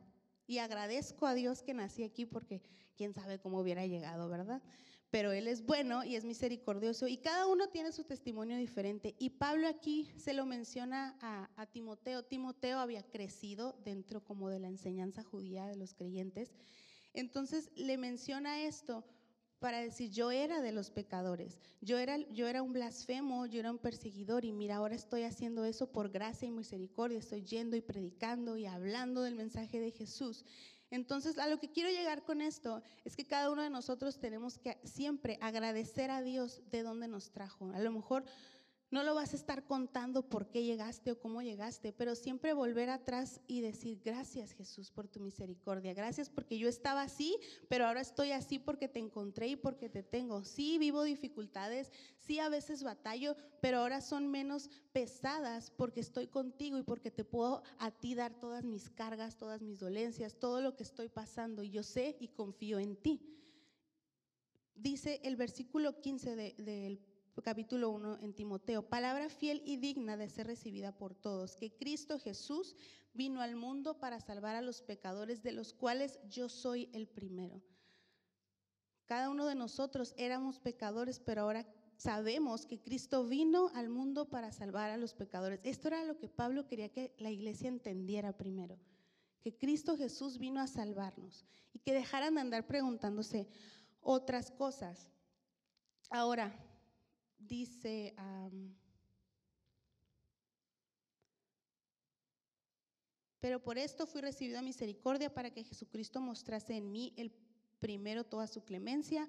Y 0.48 0.58
agradezco 0.58 1.28
a 1.28 1.34
Dios 1.34 1.62
que 1.62 1.74
nací 1.74 2.04
aquí 2.04 2.26
porque 2.26 2.62
quién 2.96 3.14
sabe 3.14 3.40
cómo 3.40 3.60
hubiera 3.60 3.86
llegado, 3.86 4.30
¿verdad? 4.30 4.62
Pero 5.12 5.34
Él 5.34 5.48
es 5.48 5.66
bueno 5.66 6.06
y 6.06 6.16
es 6.16 6.24
misericordioso 6.24 7.06
y 7.06 7.18
cada 7.18 7.46
uno 7.46 7.68
tiene 7.68 7.92
su 7.92 8.06
testimonio 8.06 8.56
diferente. 8.56 9.14
Y 9.20 9.32
Pablo 9.32 9.68
aquí 9.68 10.10
se 10.16 10.34
lo 10.34 10.46
menciona 10.46 11.18
a, 11.22 11.66
Timoteo. 11.68 12.24
Timoteo 12.24 12.80
había 12.80 13.04
crecido 13.04 13.76
dentro 13.84 14.24
como 14.24 14.50
de 14.50 14.60
la 14.60 14.70
enseñanza 14.70 15.24
judía 15.24 15.68
de 15.68 15.76
los 15.76 15.94
creyentes. 15.94 16.54
Entonces 17.14 17.72
le 17.76 17.98
menciona 17.98 18.64
esto 18.64 19.04
para 19.60 19.80
decir, 19.82 20.10
yo 20.10 20.32
era 20.32 20.62
de 20.62 20.72
los 20.72 20.90
pecadores, 20.90 21.60
yo 21.82 22.00
era, 22.00 22.18
yo 22.32 22.48
era 22.48 22.64
un 22.64 22.74
blasfemo, 22.74 23.46
yo 23.46 23.60
era 23.60 23.70
un 23.70 23.78
perseguidor 23.78 24.44
y 24.44 24.54
mira, 24.54 24.78
ahora 24.78 24.96
estoy 24.96 25.22
haciendo 25.22 25.66
eso 25.66 25.92
por 25.92 26.10
gracia 26.10 26.48
y 26.48 26.52
misericordia, 26.52 27.20
estoy 27.20 27.44
yendo 27.44 27.76
y 27.76 27.82
predicando 27.82 28.58
y 28.58 28.66
hablando 28.66 29.22
del 29.22 29.36
mensaje 29.36 29.80
de 29.80 29.92
Jesús. 29.92 30.46
Entonces, 30.92 31.38
a 31.38 31.48
lo 31.48 31.58
que 31.58 31.72
quiero 31.72 31.90
llegar 31.90 32.24
con 32.24 32.42
esto 32.42 32.84
es 33.06 33.16
que 33.16 33.26
cada 33.26 33.50
uno 33.50 33.64
de 33.64 33.70
nosotros 33.70 34.20
tenemos 34.20 34.58
que 34.58 34.78
siempre 34.84 35.40
agradecer 35.42 36.12
a 36.12 36.22
Dios 36.22 36.62
de 36.70 36.84
dónde 36.84 37.08
nos 37.08 37.32
trajo. 37.32 37.72
A 37.74 37.80
lo 37.80 37.92
mejor 37.92 38.26
no 38.92 39.04
lo 39.04 39.16
vas 39.16 39.32
a 39.32 39.38
estar 39.38 39.66
contando 39.66 40.22
por 40.30 40.50
qué 40.50 40.64
llegaste 40.64 41.12
o 41.12 41.20
cómo 41.20 41.42
llegaste, 41.42 41.94
pero 41.94 42.14
siempre 42.14 42.54
volver 42.54 42.90
atrás 42.90 43.40
y 43.48 43.62
decir, 43.62 44.02
gracias 44.04 44.52
Jesús 44.52 44.92
por 44.92 45.08
tu 45.08 45.22
misericordia, 45.22 45.94
gracias 45.94 46.30
porque 46.30 46.60
yo 46.60 46.68
estaba 46.68 47.02
así, 47.02 47.38
pero 47.70 47.88
ahora 47.88 48.02
estoy 48.02 48.32
así 48.32 48.60
porque 48.60 48.90
te 48.90 49.00
encontré 49.00 49.48
y 49.48 49.56
porque 49.56 49.90
te 49.90 50.04
tengo. 50.04 50.44
Sí, 50.44 50.78
vivo 50.78 51.04
dificultades, 51.04 51.92
sí, 52.20 52.40
a 52.40 52.50
veces 52.50 52.84
batallo, 52.84 53.38
pero 53.62 53.80
ahora 53.80 54.02
son 54.02 54.28
menos 54.28 54.70
pesadas 54.92 55.72
porque 55.72 56.02
estoy 56.02 56.28
contigo 56.28 56.78
y 56.78 56.84
porque 56.84 57.12
te 57.12 57.24
puedo 57.24 57.64
a 57.80 57.92
ti 57.92 58.14
dar 58.14 58.34
todas 58.34 58.66
mis 58.66 58.90
cargas, 58.90 59.38
todas 59.38 59.62
mis 59.62 59.80
dolencias, 59.80 60.38
todo 60.38 60.60
lo 60.60 60.76
que 60.76 60.84
estoy 60.84 61.08
pasando 61.08 61.64
y 61.64 61.70
yo 61.70 61.84
sé 61.84 62.18
y 62.20 62.28
confío 62.28 62.78
en 62.78 62.98
ti. 62.98 63.22
Dice 64.76 65.22
el 65.24 65.38
versículo 65.38 66.02
15 66.02 66.36
del 66.36 67.00
capítulo 67.42 67.90
1 67.92 68.20
en 68.20 68.34
Timoteo, 68.34 68.88
palabra 68.88 69.30
fiel 69.30 69.62
y 69.66 69.78
digna 69.78 70.18
de 70.18 70.30
ser 70.30 70.48
recibida 70.48 70.92
por 70.92 71.16
todos, 71.16 71.56
que 71.56 71.76
Cristo 71.76 72.20
Jesús 72.20 72.76
vino 73.14 73.42
al 73.42 73.56
mundo 73.56 73.98
para 74.00 74.20
salvar 74.20 74.56
a 74.56 74.62
los 74.62 74.82
pecadores, 74.82 75.42
de 75.42 75.54
los 75.54 75.74
cuales 75.74 76.20
yo 76.30 76.50
soy 76.50 76.90
el 76.94 77.08
primero. 77.08 77.62
Cada 79.06 79.30
uno 79.30 79.48
de 79.48 79.56
nosotros 79.56 80.14
éramos 80.18 80.60
pecadores, 80.60 81.20
pero 81.20 81.44
ahora 81.44 81.66
sabemos 81.96 82.66
que 82.66 82.82
Cristo 82.82 83.26
vino 83.26 83.70
al 83.74 83.90
mundo 83.90 84.30
para 84.30 84.52
salvar 84.52 84.92
a 84.92 84.98
los 84.98 85.14
pecadores. 85.14 85.60
Esto 85.64 85.88
era 85.88 86.04
lo 86.04 86.18
que 86.18 86.30
Pablo 86.30 86.68
quería 86.68 86.90
que 86.90 87.16
la 87.18 87.32
iglesia 87.32 87.70
entendiera 87.70 88.38
primero, 88.38 88.78
que 89.42 89.58
Cristo 89.58 89.98
Jesús 89.98 90.38
vino 90.38 90.62
a 90.62 90.68
salvarnos 90.68 91.46
y 91.74 91.80
que 91.80 91.94
dejaran 91.94 92.36
de 92.36 92.42
andar 92.42 92.68
preguntándose 92.68 93.48
otras 94.02 94.52
cosas. 94.52 95.10
Ahora, 96.10 96.54
dice... 97.48 98.16
pero 103.40 103.60
por 103.60 103.80
esto 103.80 104.06
fui 104.06 104.22
recibido 104.22 104.60
a 104.60 104.62
misericordia 104.62 105.34
para 105.34 105.50
que 105.50 105.64
Jesucristo 105.64 106.22
mostrase 106.22 106.78
en 106.78 106.92
mí 106.92 107.12
el 107.18 107.32
primero 107.80 108.24
toda 108.24 108.46
su 108.46 108.64
clemencia 108.64 109.28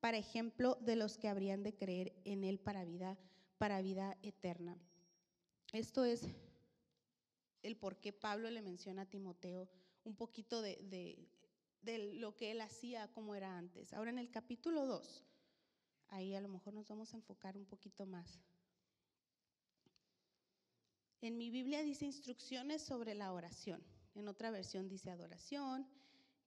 para 0.00 0.16
ejemplo 0.16 0.76
de 0.80 0.96
los 0.96 1.18
que 1.18 1.28
habrían 1.28 1.62
de 1.62 1.76
creer 1.76 2.14
en 2.24 2.42
Él 2.42 2.58
para 2.58 2.84
vida, 2.84 3.18
para 3.58 3.82
vida 3.82 4.16
eterna. 4.22 4.78
Esto 5.72 6.04
es 6.06 6.26
el 7.62 7.76
por 7.76 8.00
qué 8.00 8.14
Pablo 8.14 8.50
le 8.50 8.62
menciona 8.62 9.02
a 9.02 9.10
Timoteo 9.10 9.68
un 10.04 10.16
poquito 10.16 10.62
de, 10.62 10.78
de 11.82 11.98
lo 12.14 12.36
que 12.36 12.50
él 12.50 12.60
hacía 12.60 13.08
como 13.12 13.34
era 13.34 13.56
antes. 13.56 13.92
Ahora 13.92 14.10
en 14.10 14.18
el 14.18 14.30
capítulo 14.30 14.86
2, 14.86 15.24
ahí 16.10 16.34
a 16.34 16.40
lo 16.40 16.48
mejor 16.48 16.74
nos 16.74 16.88
vamos 16.88 17.12
a 17.12 17.16
enfocar 17.16 17.56
un 17.56 17.64
poquito 17.64 18.06
más. 18.06 18.40
En 21.22 21.36
mi 21.36 21.50
Biblia 21.50 21.82
dice 21.82 22.06
instrucciones 22.06 22.82
sobre 22.82 23.14
la 23.14 23.32
oración. 23.32 23.82
En 24.14 24.28
otra 24.28 24.50
versión 24.50 24.88
dice 24.88 25.10
adoración 25.10 25.86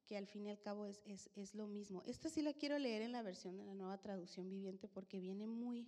que 0.06 0.18
al 0.18 0.28
fin 0.28 0.46
y 0.48 0.50
al 0.50 0.60
cabo 0.60 0.86
es, 0.86 1.00
es, 1.36 1.56
lo 1.56 1.68
mismo. 1.68 2.04
Esta 2.06 2.30
sí 2.30 2.42
la 2.42 2.54
quiero 2.54 2.78
leer 2.78 3.02
en 3.04 3.12
la 3.12 3.22
versión 3.22 3.56
de 3.58 3.66
la 3.66 3.74
nueva 3.74 4.00
traducción 4.00 4.50
viviente 4.50 4.88
porque 4.88 5.20
viene 5.20 5.48
muy, 5.48 5.88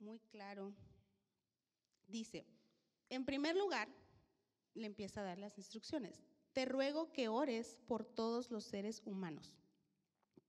muy 0.00 0.18
claro. 0.20 0.74
Dice, 2.08 2.44
en 3.08 3.24
primer 3.24 3.56
lugar, 3.56 3.88
le 4.74 4.86
empieza 4.86 5.20
a 5.20 5.24
dar 5.24 5.38
las 5.38 5.56
instrucciones. 5.56 6.22
Te 6.52 6.66
ruego 6.66 7.10
que 7.12 7.28
ores 7.28 7.78
por 7.86 8.04
todos 8.04 8.50
los 8.50 8.64
seres 8.64 9.02
humanos. 9.06 9.54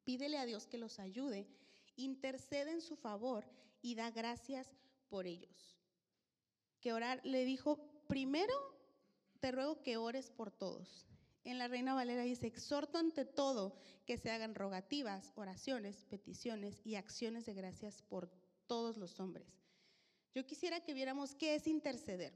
Pídele 0.04 0.38
a 0.38 0.46
Dios 0.46 0.68
que 0.68 0.78
los 0.78 1.00
ayude, 1.00 1.48
intercede 1.96 2.72
en 2.72 2.82
su 2.82 2.96
favor 2.96 3.46
y 3.82 3.96
da 3.96 4.12
gracias 4.12 4.68
por 5.10 5.28
ellos. 5.28 5.78
Que 6.80 6.94
orar, 6.94 7.22
le 7.24 7.46
dijo, 7.46 7.80
primero 8.08 8.54
te 9.40 9.52
ruego 9.52 9.82
que 9.82 9.98
ores 9.98 10.30
por 10.30 10.52
todos. 10.52 11.08
En 11.44 11.60
la 11.60 11.68
Reina 11.68 11.94
Valera 11.94 12.24
dice, 12.24 12.48
exhorto 12.48 12.98
ante 12.98 13.26
todo 13.26 13.78
que 14.06 14.18
se 14.18 14.32
hagan 14.32 14.56
rogativas, 14.56 15.32
oraciones, 15.36 16.06
peticiones 16.06 16.86
y 16.86 16.96
acciones 16.96 17.46
de 17.46 17.54
gracias 17.54 18.02
por 18.02 18.32
todos 18.66 18.98
los 18.98 19.20
hombres. 19.20 19.48
Yo 20.34 20.46
quisiera 20.46 20.82
que 20.82 20.94
viéramos 20.94 21.36
qué 21.36 21.56
es 21.56 21.68
interceder. 21.68 22.34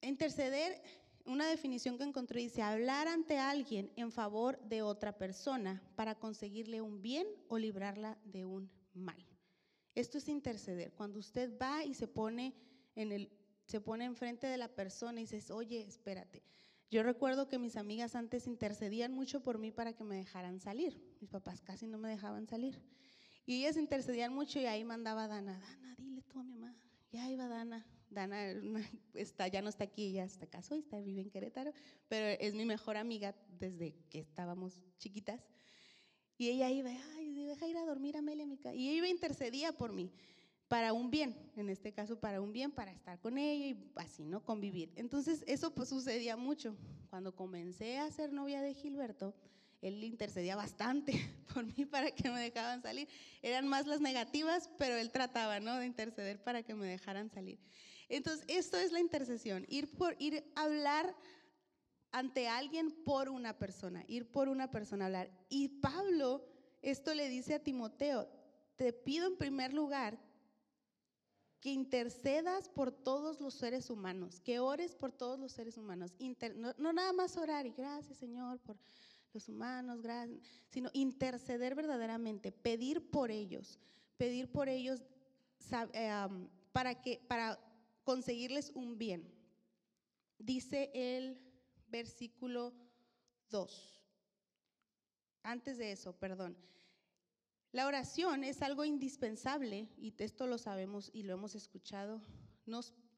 Interceder, 0.00 0.82
una 1.26 1.48
definición 1.48 1.98
que 1.98 2.04
encontré 2.04 2.40
dice, 2.40 2.62
hablar 2.62 3.08
ante 3.08 3.38
alguien 3.38 3.90
en 3.96 4.12
favor 4.12 4.58
de 4.60 4.82
otra 4.82 5.16
persona 5.16 5.82
para 5.96 6.14
conseguirle 6.14 6.80
un 6.80 7.02
bien 7.02 7.26
o 7.48 7.58
librarla 7.58 8.18
de 8.24 8.44
un 8.44 8.70
mal. 8.94 9.24
Esto 9.94 10.18
es 10.18 10.28
interceder. 10.28 10.92
Cuando 10.92 11.18
usted 11.18 11.56
va 11.60 11.84
y 11.84 11.94
se 11.94 12.08
pone 12.08 12.54
en 12.94 13.12
el 13.12 13.30
se 13.66 13.80
pone 13.80 14.04
enfrente 14.04 14.48
de 14.48 14.56
la 14.56 14.66
persona 14.66 15.20
y 15.20 15.26
dice, 15.26 15.52
"Oye, 15.52 15.82
espérate. 15.82 16.42
Yo 16.90 17.04
recuerdo 17.04 17.46
que 17.46 17.56
mis 17.56 17.76
amigas 17.76 18.16
antes 18.16 18.48
intercedían 18.48 19.12
mucho 19.12 19.42
por 19.44 19.58
mí 19.58 19.70
para 19.70 19.92
que 19.92 20.02
me 20.02 20.16
dejaran 20.16 20.58
salir. 20.58 21.00
Mis 21.20 21.30
papás 21.30 21.60
casi 21.60 21.86
no 21.86 21.96
me 21.96 22.08
dejaban 22.08 22.48
salir. 22.48 22.82
Y 23.46 23.60
ellas 23.60 23.76
intercedían 23.76 24.34
mucho 24.34 24.58
y 24.58 24.66
ahí 24.66 24.84
mandaba 24.84 25.24
a 25.24 25.28
Dana, 25.28 25.60
Dana, 25.60 25.94
dile 25.98 26.22
tú 26.22 26.40
a 26.40 26.42
mi 26.42 26.56
mamá. 26.58 26.74
Ya 27.12 27.30
iba 27.30 27.46
Dana. 27.46 27.86
Dana 28.10 28.52
está, 29.14 29.48
ya 29.48 29.62
no 29.62 29.68
está 29.68 29.84
aquí, 29.84 30.12
ya 30.12 30.24
está 30.24 30.46
casó 30.46 30.74
y 30.74 30.80
está, 30.80 31.00
vive 31.00 31.22
en 31.22 31.30
Querétaro, 31.30 31.72
pero 32.08 32.26
es 32.40 32.54
mi 32.54 32.64
mejor 32.64 32.96
amiga 32.96 33.34
desde 33.58 33.94
que 34.10 34.18
estábamos 34.18 34.82
chiquitas. 34.98 35.40
Y 36.36 36.48
ella 36.48 36.70
iba, 36.70 36.90
ay, 37.16 37.44
deja 37.44 37.66
ir 37.66 37.76
a 37.76 37.84
dormir 37.84 38.16
a 38.16 38.20
Amelia, 38.20 38.46
mi 38.46 38.58
Y 38.74 38.88
ella 38.88 38.98
iba 38.98 39.08
intercedía 39.08 39.72
por 39.72 39.92
mí 39.92 40.10
para 40.68 40.92
un 40.92 41.10
bien, 41.10 41.36
en 41.56 41.68
este 41.68 41.92
caso 41.92 42.20
para 42.20 42.40
un 42.40 42.52
bien, 42.52 42.70
para 42.70 42.92
estar 42.92 43.18
con 43.18 43.36
ella 43.38 43.66
y 43.66 43.90
así, 43.96 44.24
¿no? 44.24 44.44
Convivir. 44.44 44.92
Entonces, 44.94 45.42
eso 45.48 45.74
pues 45.74 45.88
sucedía 45.88 46.36
mucho. 46.36 46.76
Cuando 47.10 47.34
comencé 47.34 47.98
a 47.98 48.08
ser 48.12 48.32
novia 48.32 48.62
de 48.62 48.72
Gilberto, 48.72 49.34
él 49.82 50.04
intercedía 50.04 50.54
bastante 50.54 51.12
por 51.52 51.64
mí 51.64 51.86
para 51.86 52.12
que 52.12 52.30
me 52.30 52.38
dejaban 52.38 52.82
salir. 52.82 53.08
Eran 53.42 53.66
más 53.66 53.88
las 53.88 54.00
negativas, 54.00 54.70
pero 54.78 54.96
él 54.96 55.10
trataba, 55.10 55.58
¿no? 55.58 55.76
De 55.76 55.86
interceder 55.86 56.40
para 56.42 56.62
que 56.62 56.74
me 56.74 56.86
dejaran 56.86 57.30
salir. 57.30 57.58
Entonces, 58.10 58.44
esto 58.48 58.76
es 58.76 58.92
la 58.92 59.00
intercesión, 59.00 59.64
ir 59.68 59.90
por 59.90 60.16
ir 60.18 60.44
a 60.54 60.62
hablar 60.62 61.16
ante 62.12 62.48
alguien 62.48 62.90
por 63.04 63.28
una 63.28 63.58
persona, 63.58 64.04
ir 64.08 64.30
por 64.30 64.48
una 64.48 64.70
persona 64.70 65.04
a 65.04 65.06
hablar. 65.06 65.30
Y 65.48 65.68
Pablo 65.68 66.44
esto 66.82 67.14
le 67.14 67.28
dice 67.28 67.54
a 67.54 67.62
Timoteo, 67.62 68.28
te 68.76 68.92
pido 68.92 69.26
en 69.26 69.36
primer 69.36 69.74
lugar 69.74 70.18
que 71.60 71.70
intercedas 71.70 72.70
por 72.70 72.90
todos 72.90 73.40
los 73.40 73.52
seres 73.52 73.90
humanos, 73.90 74.40
que 74.40 74.60
ores 74.60 74.94
por 74.94 75.12
todos 75.12 75.38
los 75.38 75.52
seres 75.52 75.76
humanos. 75.76 76.14
no, 76.78 76.92
nada 76.92 77.12
más 77.12 77.36
orar 77.36 77.66
y 77.66 77.72
gracias 77.72 78.16
Señor 78.16 78.58
por 78.60 78.78
los 79.34 79.48
humanos, 79.48 80.00
sino 80.70 80.90
interceder 80.94 81.74
verdaderamente, 81.74 82.50
pedir 82.50 83.10
por 83.10 83.30
ellos, 83.30 83.78
pedir 84.16 84.50
por 84.50 84.70
ellos 84.70 85.02
eh, 85.92 86.28
para, 86.72 87.00
que, 87.02 87.20
para 87.28 87.60
conseguirles 88.10 88.72
un 88.74 88.98
bien. 88.98 89.32
Dice 90.36 90.90
el 90.94 91.38
versículo 91.86 92.74
2. 93.50 94.02
Antes 95.44 95.78
de 95.78 95.92
eso, 95.92 96.12
perdón. 96.18 96.56
La 97.70 97.86
oración 97.86 98.42
es 98.42 98.62
algo 98.62 98.84
indispensable 98.84 99.88
y 99.96 100.12
esto 100.18 100.48
lo 100.48 100.58
sabemos 100.58 101.12
y 101.14 101.22
lo 101.22 101.34
hemos 101.34 101.54
escuchado. 101.54 102.20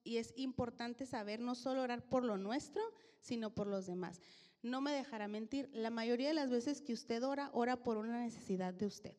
y 0.05 0.19
es 0.19 0.35
importante 0.37 1.07
saber 1.07 1.41
no 1.41 1.55
solo 1.55 1.81
orar 1.81 2.07
por 2.07 2.23
lo 2.23 2.37
nuestro, 2.37 2.83
sino 3.23 3.55
por 3.55 3.69
los 3.69 3.87
demás. 3.87 4.21
No 4.61 4.83
me 4.83 4.93
dejará 4.93 5.27
mentir, 5.27 5.71
la 5.73 5.89
mayoría 5.89 6.29
de 6.29 6.35
las 6.35 6.51
veces 6.51 6.83
que 6.83 6.93
usted 6.93 7.23
ora, 7.25 7.49
ora 7.55 7.83
por 7.83 7.97
una 7.97 8.21
necesidad 8.21 8.75
de 8.75 8.85
usted. 8.85 9.17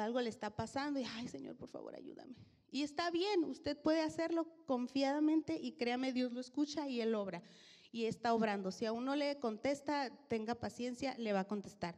Algo 0.00 0.20
le 0.20 0.30
está 0.30 0.50
pasando 0.50 1.00
y, 1.00 1.04
ay 1.04 1.28
Señor, 1.28 1.56
por 1.56 1.68
favor, 1.68 1.94
ayúdame. 1.94 2.36
Y 2.70 2.82
está 2.82 3.10
bien, 3.10 3.44
usted 3.44 3.80
puede 3.80 4.02
hacerlo 4.02 4.46
confiadamente 4.66 5.58
y 5.60 5.72
créame, 5.72 6.12
Dios 6.12 6.32
lo 6.32 6.40
escucha 6.40 6.88
y 6.88 7.00
Él 7.00 7.14
obra. 7.14 7.42
Y 7.92 8.04
está 8.04 8.34
obrando. 8.34 8.70
Si 8.70 8.84
a 8.84 8.92
uno 8.92 9.16
le 9.16 9.38
contesta, 9.38 10.10
tenga 10.28 10.54
paciencia, 10.54 11.16
le 11.16 11.32
va 11.32 11.40
a 11.40 11.48
contestar. 11.48 11.96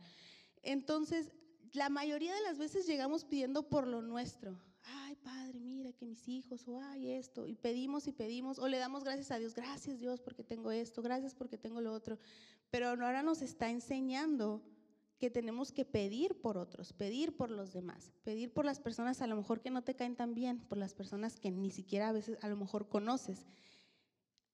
Entonces, 0.63 1.33
la 1.73 1.89
mayoría 1.89 2.35
de 2.35 2.43
las 2.43 2.59
veces 2.59 2.87
llegamos 2.87 3.25
pidiendo 3.25 3.69
por 3.69 3.87
lo 3.87 4.03
nuestro. 4.03 4.59
Ay, 4.85 5.17
Padre, 5.17 5.59
mira 5.61 5.93
que 5.93 6.07
mis 6.07 6.29
hijos, 6.29 6.67
o 6.69 6.81
ay, 6.81 7.11
esto, 7.13 7.47
y 7.47 7.55
pedimos 7.55 8.07
y 8.07 8.13
pedimos, 8.13 8.59
o 8.59 8.69
le 8.69 8.79
damos 8.79 9.05
gracias 9.05 9.31
a 9.31 9.39
Dios, 9.39 9.55
gracias 9.55 9.99
Dios 9.99 10.21
porque 10.21 10.45
tengo 10.45 10.71
esto, 10.71 11.03
gracias 11.03 11.35
porque 11.35 11.59
tengo 11.59 11.81
lo 11.81 11.93
otro. 11.93 12.19
Pero 12.71 12.89
ahora 12.89 13.23
nos 13.23 13.43
está 13.43 13.71
enseñando 13.71 14.63
que 15.19 15.31
tenemos 15.31 15.73
que 15.73 15.85
pedir 15.85 16.41
por 16.41 16.59
otros, 16.59 16.93
pedir 16.93 17.37
por 17.37 17.51
los 17.51 17.73
demás, 17.73 18.13
pedir 18.25 18.53
por 18.53 18.65
las 18.65 18.81
personas 18.81 19.21
a 19.21 19.27
lo 19.27 19.37
mejor 19.37 19.61
que 19.61 19.71
no 19.71 19.83
te 19.83 19.95
caen 19.95 20.17
tan 20.17 20.35
bien, 20.35 20.61
por 20.61 20.79
las 20.79 20.95
personas 20.95 21.39
que 21.39 21.51
ni 21.51 21.71
siquiera 21.71 22.09
a 22.09 22.13
veces 22.13 22.39
a 22.41 22.49
lo 22.49 22.57
mejor 22.57 22.89
conoces. 22.89 23.47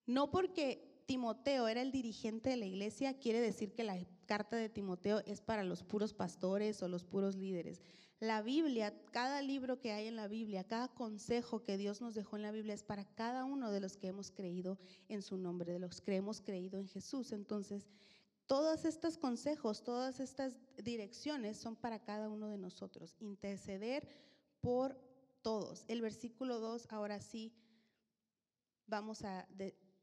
No 0.07 0.31
porque 0.31 1.03
Timoteo 1.07 1.68
era 1.68 1.83
el 1.83 1.92
dirigente 1.92 2.50
de 2.50 2.57
la 2.57 2.66
iglesia, 2.66 3.18
quiere 3.18 3.40
decir 3.40 3.74
que 3.74 3.85
la 3.85 3.98
carta 4.27 4.57
de 4.57 4.70
Timoteo 4.70 5.20
es 5.27 5.42
para 5.42 5.64
los 5.64 5.83
puros 5.83 6.14
pastores 6.14 6.83
o 6.83 6.88
los 6.88 7.05
puros 7.05 7.37
líderes. 7.37 7.83
La 8.20 8.40
Biblia, 8.40 8.94
cada 9.11 9.42
libro 9.42 9.81
que 9.81 9.92
hay 9.92 10.07
en 10.07 10.16
la 10.16 10.29
Biblia, 10.29 10.64
cada 10.64 10.88
consejo 10.88 11.62
que 11.62 11.77
Dios 11.77 12.00
nos 12.00 12.14
dejó 12.14 12.37
en 12.37 12.42
la 12.42 12.53
Biblia 12.53 12.72
es 12.72 12.83
para 12.83 13.05
cada 13.05 13.44
uno 13.44 13.70
de 13.70 13.81
los 13.81 13.98
que 13.98 14.07
hemos 14.07 14.31
creído 14.31 14.79
en 15.09 15.20
su 15.20 15.37
nombre, 15.37 15.72
de 15.72 15.79
los 15.79 16.00
que 16.00 16.16
hemos 16.16 16.40
creído 16.40 16.79
en 16.79 16.88
Jesús. 16.88 17.33
Entonces, 17.33 17.90
todos 18.46 18.85
estos 18.85 19.16
consejos, 19.16 19.83
todas 19.83 20.20
estas 20.20 20.54
direcciones 20.76 21.57
son 21.57 21.76
para 21.76 22.02
cada 22.02 22.28
uno 22.28 22.48
de 22.48 22.59
nosotros. 22.59 23.16
Interceder 23.20 24.09
por 24.61 24.98
todos. 25.42 25.85
El 25.88 26.00
versículo 26.00 26.61
2, 26.61 26.88
ahora 26.90 27.20
sí, 27.20 27.52
vamos 28.87 29.22
a 29.22 29.48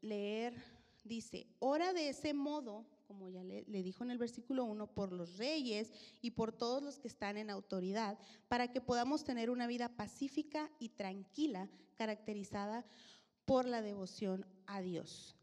leer 0.01 0.55
dice, 1.03 1.47
ora 1.59 1.93
de 1.93 2.09
ese 2.09 2.33
modo 2.33 2.85
como 3.11 3.27
ya 3.27 3.43
le, 3.43 3.63
dijo 3.83 4.05
en 4.05 4.11
el 4.11 4.17
versículo 4.17 4.63
1, 4.63 4.93
por 4.93 5.11
los 5.11 5.37
reyes 5.37 5.91
y 6.21 6.31
por 6.31 6.53
todos 6.53 6.81
los 6.81 6.97
que 6.97 7.09
están 7.09 7.35
en 7.35 7.49
autoridad, 7.49 8.17
para 8.47 8.71
que 8.71 8.79
podamos 8.79 9.25
tener 9.25 9.49
una 9.49 9.67
vida 9.67 9.89
pacífica 9.89 10.71
y 10.79 10.89
tranquila, 10.89 11.69
caracterizada 11.97 12.85
por 13.43 13.65
la 13.65 13.81
devoción 13.81 14.45
a 14.65 14.79
Dios. 14.79 15.35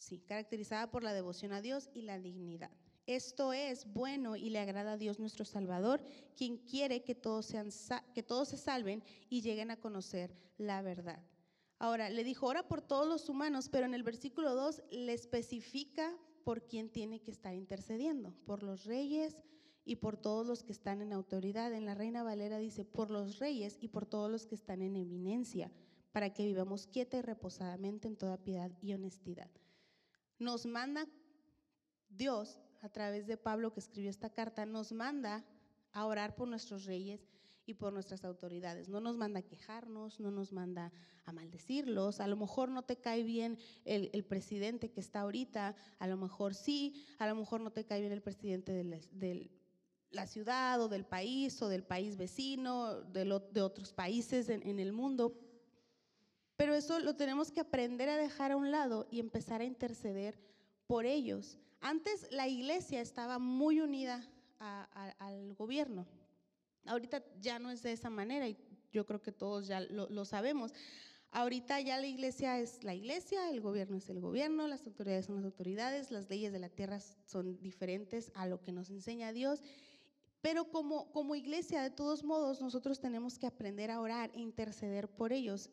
Sí, 0.00 0.18
caracterizada 0.18 0.90
por 0.90 1.04
la 1.04 1.12
devoción 1.12 1.52
a 1.52 1.60
Dios 1.60 1.90
y 1.92 2.00
la 2.00 2.18
dignidad. 2.18 2.70
Esto 3.06 3.52
es 3.52 3.84
bueno 3.92 4.34
y 4.34 4.48
le 4.48 4.58
agrada 4.58 4.92
a 4.92 4.96
Dios 4.96 5.20
nuestro 5.20 5.44
Salvador, 5.44 6.02
quien 6.34 6.56
quiere 6.56 7.04
que 7.04 7.14
todos, 7.14 7.44
sean, 7.44 7.68
que 8.14 8.22
todos 8.22 8.48
se 8.48 8.56
salven 8.56 9.04
y 9.28 9.42
lleguen 9.42 9.70
a 9.70 9.78
conocer 9.78 10.34
la 10.56 10.80
verdad. 10.80 11.22
Ahora, 11.78 12.08
le 12.08 12.24
dijo, 12.24 12.46
ora 12.46 12.66
por 12.66 12.80
todos 12.80 13.06
los 13.06 13.28
humanos, 13.28 13.68
pero 13.68 13.84
en 13.84 13.92
el 13.92 14.02
versículo 14.02 14.54
2 14.54 14.82
le 14.90 15.12
especifica 15.12 16.16
por 16.44 16.66
quién 16.66 16.88
tiene 16.88 17.20
que 17.20 17.30
estar 17.30 17.54
intercediendo, 17.54 18.34
por 18.46 18.62
los 18.62 18.86
reyes 18.86 19.36
y 19.84 19.96
por 19.96 20.16
todos 20.16 20.46
los 20.46 20.62
que 20.62 20.72
están 20.72 21.02
en 21.02 21.12
autoridad. 21.12 21.74
En 21.74 21.84
la 21.84 21.94
Reina 21.94 22.22
Valera 22.22 22.56
dice, 22.56 22.86
por 22.86 23.10
los 23.10 23.38
reyes 23.38 23.76
y 23.82 23.88
por 23.88 24.06
todos 24.06 24.30
los 24.30 24.46
que 24.46 24.54
están 24.54 24.80
en 24.80 24.96
eminencia, 24.96 25.70
para 26.10 26.32
que 26.32 26.46
vivamos 26.46 26.86
quieta 26.86 27.18
y 27.18 27.22
reposadamente 27.22 28.08
en 28.08 28.16
toda 28.16 28.38
piedad 28.38 28.72
y 28.80 28.94
honestidad. 28.94 29.50
Nos 30.40 30.64
manda 30.64 31.06
Dios, 32.08 32.58
a 32.80 32.88
través 32.88 33.26
de 33.26 33.36
Pablo 33.36 33.74
que 33.74 33.80
escribió 33.80 34.08
esta 34.08 34.30
carta, 34.30 34.64
nos 34.64 34.90
manda 34.90 35.44
a 35.92 36.06
orar 36.06 36.34
por 36.34 36.48
nuestros 36.48 36.86
reyes 36.86 37.28
y 37.66 37.74
por 37.74 37.92
nuestras 37.92 38.24
autoridades. 38.24 38.88
No 38.88 39.00
nos 39.00 39.18
manda 39.18 39.40
a 39.40 39.42
quejarnos, 39.42 40.18
no 40.18 40.30
nos 40.30 40.50
manda 40.50 40.92
a 41.26 41.32
maldecirlos. 41.32 42.20
A 42.20 42.26
lo 42.26 42.36
mejor 42.36 42.70
no 42.70 42.82
te 42.82 42.96
cae 42.96 43.22
bien 43.22 43.58
el, 43.84 44.24
presidente 44.24 44.90
que 44.90 45.00
está 45.00 45.20
ahorita, 45.20 45.76
a 45.98 46.06
lo 46.08 46.16
mejor 46.16 46.54
sí, 46.54 47.04
a 47.18 47.28
lo 47.28 47.36
mejor 47.36 47.60
no 47.60 47.70
te 47.70 47.84
cae 47.84 48.00
bien 48.00 48.12
el 48.12 48.22
presidente 48.22 48.72
de 48.72 49.50
la, 50.10 50.26
ciudad 50.26 50.80
o 50.80 50.88
del 50.88 51.04
país 51.04 51.60
o 51.60 51.68
del 51.68 51.84
país 51.84 52.16
vecino, 52.16 53.02
de, 53.02 53.24
de 53.52 53.60
otros 53.60 53.92
países 53.92 54.48
en, 54.48 54.66
en 54.66 54.78
el 54.78 54.92
mundo. 54.92 55.49
Pero 56.60 56.74
eso 56.74 56.98
lo 56.98 57.16
tenemos 57.16 57.50
que 57.50 57.60
aprender 57.60 58.10
a 58.10 58.18
dejar 58.18 58.52
a 58.52 58.56
un 58.58 58.70
lado 58.70 59.08
y 59.10 59.18
empezar 59.18 59.62
a 59.62 59.64
interceder 59.64 60.38
por 60.86 61.06
ellos. 61.06 61.56
Antes 61.80 62.30
la 62.32 62.48
iglesia 62.48 63.00
estaba 63.00 63.38
muy 63.38 63.80
unida 63.80 64.22
al 64.58 65.54
gobierno. 65.54 66.06
Ahorita 66.84 67.24
ya 67.40 67.58
no 67.58 67.70
es 67.70 67.82
de 67.82 67.92
esa 67.92 68.10
manera 68.10 68.46
y 68.46 68.58
yo 68.92 69.06
creo 69.06 69.22
que 69.22 69.32
todos 69.32 69.68
ya 69.68 69.80
lo, 69.80 70.24
sabemos. 70.26 70.74
Ahorita 71.30 71.80
ya 71.80 71.96
la 71.96 72.06
iglesia 72.06 72.58
es 72.58 72.84
la 72.84 72.94
iglesia, 72.94 73.48
el 73.48 73.62
gobierno 73.62 73.96
es 73.96 74.10
el 74.10 74.20
gobierno, 74.20 74.68
las 74.68 74.86
autoridades 74.86 75.24
son 75.24 75.36
las 75.36 75.46
autoridades, 75.46 76.10
las 76.10 76.28
leyes 76.28 76.52
de 76.52 76.58
la 76.58 76.68
tierra 76.68 77.00
son 77.24 77.58
diferentes 77.62 78.32
a 78.34 78.46
lo 78.46 78.60
que 78.60 78.72
nos 78.72 78.90
enseña 78.90 79.32
Dios. 79.32 79.62
Pero 80.42 80.70
como, 80.70 81.10
como 81.10 81.34
iglesia, 81.34 81.82
de 81.82 81.90
todos 81.90 82.22
modos, 82.22 82.60
nosotros 82.60 83.00
tenemos 83.00 83.38
que 83.38 83.46
aprender 83.46 83.90
a 83.90 83.98
orar 83.98 84.30
e 84.34 84.40
interceder 84.40 85.08
por 85.08 85.32
ellos. 85.32 85.70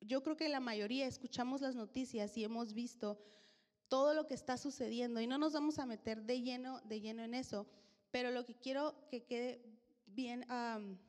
Yo 0.00 0.22
creo 0.22 0.36
que 0.36 0.48
la 0.48 0.60
mayoría 0.60 1.06
escuchamos 1.06 1.60
las 1.60 1.74
noticias 1.74 2.36
y 2.36 2.44
hemos 2.44 2.72
visto 2.72 3.18
todo 3.88 4.14
lo 4.14 4.26
que 4.26 4.34
está 4.34 4.56
sucediendo 4.56 5.20
y 5.20 5.26
no 5.26 5.36
nos 5.36 5.52
vamos 5.52 5.78
a 5.78 5.86
meter 5.86 6.22
de 6.22 6.42
lleno, 6.42 6.80
de 6.82 7.00
lleno 7.00 7.22
en 7.22 7.34
eso, 7.34 7.66
pero 8.10 8.30
lo 8.30 8.44
que 8.44 8.54
quiero 8.54 9.08
que 9.08 9.24
quede 9.24 9.62
bien 10.06 10.46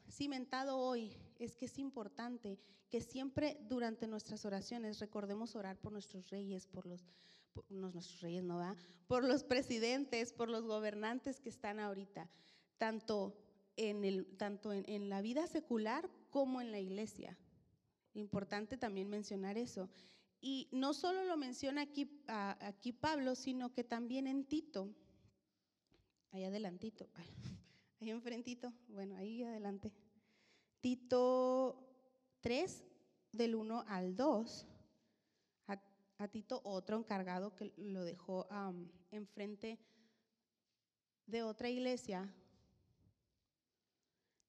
cimentado 0.09 0.77
hoy 0.77 1.15
es 1.39 1.55
que 1.55 1.65
es 1.65 1.77
importante 1.79 2.59
que 2.89 3.01
siempre 3.01 3.57
durante 3.69 4.07
nuestras 4.07 4.45
oraciones 4.45 4.99
recordemos 4.99 5.55
orar 5.55 5.77
por 5.77 5.91
nuestros 5.91 6.29
reyes, 6.29 6.67
por 6.67 6.85
los, 6.85 7.07
nuestros 7.69 8.19
reyes, 8.21 8.43
¿no 8.43 8.57
va? 8.57 8.75
Por 9.07 9.23
los 9.23 9.43
presidentes, 9.43 10.33
por 10.33 10.49
los 10.49 10.65
gobernantes 10.65 11.39
que 11.39 11.49
están 11.49 11.79
ahorita, 11.79 12.29
tanto 12.77 13.37
en, 13.77 14.03
el, 14.03 14.25
tanto 14.37 14.73
en, 14.73 15.09
la 15.09 15.21
vida 15.21 15.47
secular 15.47 16.09
como 16.29 16.61
en 16.61 16.71
la 16.71 16.79
iglesia. 16.79 17.37
Importante 18.13 18.77
también 18.77 19.09
mencionar 19.09 19.57
eso. 19.57 19.89
Y 20.41 20.67
no 20.71 20.93
solo 20.93 21.23
lo 21.23 21.37
menciona 21.37 21.83
aquí, 21.83 22.09
aquí 22.27 22.91
Pablo, 22.91 23.35
sino 23.35 23.71
que 23.71 23.83
también 23.83 24.27
en 24.27 24.45
Tito, 24.45 24.89
ahí 26.31 26.43
adelantito. 26.43 27.07
Ahí 28.01 28.09
enfrentito, 28.09 28.73
bueno, 28.87 29.15
ahí 29.15 29.43
adelante. 29.43 29.93
Tito 30.79 31.87
3, 32.39 32.83
del 33.31 33.53
1 33.53 33.85
al 33.87 34.15
2. 34.15 34.67
A, 35.67 36.27
Tito 36.27 36.61
otro 36.63 36.97
encargado 36.97 37.55
que 37.55 37.73
lo 37.77 38.03
dejó 38.03 38.47
enfrente 39.11 39.79
de 41.27 41.43
otra 41.43 41.69
iglesia. 41.69 42.31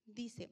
Dice, 0.07 0.51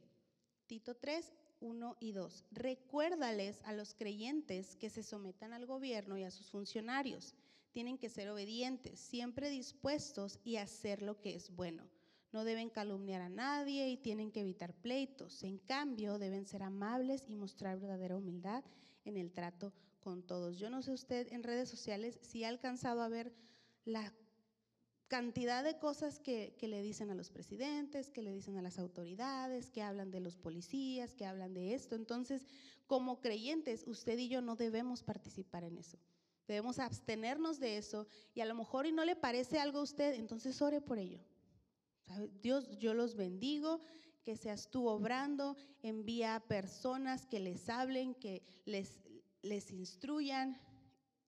Tito 0.66 0.94
3, 0.94 1.32
1 1.60 1.96
y 2.00 2.12
2. 2.12 2.44
Recuérdales 2.50 3.62
a 3.64 3.72
los 3.72 3.94
creyentes 3.94 4.76
que 4.76 4.90
se 4.90 5.02
sometan 5.02 5.52
al 5.52 5.66
gobierno 5.66 6.16
y 6.16 6.24
a 6.24 6.30
sus 6.30 6.50
funcionarios. 6.50 7.34
Tienen 7.72 7.98
que 7.98 8.08
ser 8.08 8.28
obedientes, 8.30 8.98
siempre 8.98 9.48
dispuestos 9.50 10.40
y 10.44 10.56
hacer 10.56 11.02
lo 11.02 11.20
que 11.20 11.34
es 11.34 11.54
bueno 11.54 11.84
no 12.32 12.44
deben 12.44 12.70
calumniar 12.70 13.22
a 13.22 13.28
nadie 13.28 13.88
y 13.88 13.96
tienen 13.96 14.30
que 14.30 14.40
evitar 14.40 14.72
pleitos. 14.74 15.42
En 15.42 15.58
cambio, 15.58 16.18
deben 16.18 16.46
ser 16.46 16.62
amables 16.62 17.24
y 17.28 17.34
mostrar 17.34 17.80
verdadera 17.80 18.16
humildad 18.16 18.64
en 19.04 19.16
el 19.16 19.32
trato 19.32 19.72
con 20.00 20.22
todos. 20.22 20.58
Yo 20.58 20.70
no 20.70 20.82
sé 20.82 20.92
usted 20.92 21.32
en 21.32 21.42
redes 21.42 21.68
sociales 21.68 22.18
si 22.22 22.44
ha 22.44 22.48
alcanzado 22.48 23.02
a 23.02 23.08
ver 23.08 23.32
la 23.84 24.12
cantidad 25.10 25.64
de 25.64 25.76
cosas 25.76 26.20
que, 26.20 26.56
le 26.62 26.82
dicen 26.82 27.10
a 27.10 27.16
los 27.16 27.30
presidentes, 27.30 28.10
que 28.10 28.22
le 28.22 28.32
dicen 28.32 28.56
a 28.56 28.62
las 28.62 28.78
autoridades, 28.78 29.72
que 29.72 29.82
hablan 29.82 30.12
de 30.12 30.20
los 30.20 30.36
policías, 30.36 31.16
que 31.16 31.26
hablan 31.26 31.52
de 31.52 31.74
esto. 31.74 31.96
Entonces, 31.96 32.46
como 32.86 33.20
creyentes, 33.20 33.82
usted 33.88 34.16
y 34.18 34.28
yo 34.28 34.40
no 34.40 34.54
debemos 34.54 35.02
participar 35.02 35.64
en 35.64 35.78
eso. 35.78 35.98
Debemos 36.46 36.78
abstenernos 36.78 37.58
de 37.58 37.76
eso 37.76 38.06
y 38.34 38.40
a 38.40 38.46
lo 38.46 38.54
mejor 38.54 38.86
y 38.86 38.92
no 38.92 39.04
le 39.04 39.16
parece 39.16 39.58
algo 39.58 39.80
a 39.80 39.82
usted, 39.82 40.14
entonces 40.14 40.62
ore 40.62 40.80
por 40.80 40.98
ello. 40.98 41.20
Dios, 42.40 42.78
yo 42.78 42.94
los 42.94 43.16
bendigo, 43.16 43.80
que 44.22 44.36
seas 44.36 44.70
tú 44.70 44.86
obrando, 44.86 45.56
envía 45.82 46.36
a 46.36 46.40
personas 46.40 47.26
que 47.26 47.40
les 47.40 47.68
hablen, 47.68 48.14
que 48.14 48.44
les, 48.64 49.00
les 49.42 49.72
instruyan. 49.72 50.56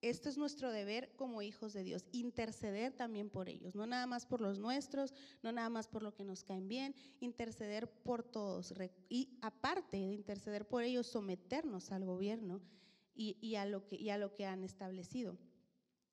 Esto 0.03 0.27
es 0.27 0.37
nuestro 0.37 0.69
deber 0.69 1.15
como 1.15 1.41
hijos 1.41 1.71
de 1.71 1.81
Dios, 1.81 2.03
interceder 2.11 2.91
también 2.91 3.29
por 3.29 3.47
ellos, 3.47 3.73
no 3.73 3.87
nada 3.87 4.05
más 4.05 4.25
por 4.25 4.41
los 4.41 4.59
nuestros, 4.59 5.13
no 5.41 5.53
nada 5.53 5.69
más 5.69 5.87
por 5.87 6.03
lo 6.03 6.13
que 6.13 6.25
nos 6.25 6.43
caen 6.43 6.67
bien, 6.67 6.93
interceder 7.21 7.89
por 7.89 8.21
todos. 8.21 8.73
Y 9.07 9.37
aparte 9.41 9.95
de 9.95 10.11
interceder 10.11 10.67
por 10.67 10.83
ellos, 10.83 11.07
someternos 11.07 11.89
al 11.93 12.03
gobierno 12.03 12.59
y, 13.15 13.55
a, 13.55 13.65
lo 13.65 13.87
que, 13.87 14.45
han 14.45 14.65
establecido 14.65 15.37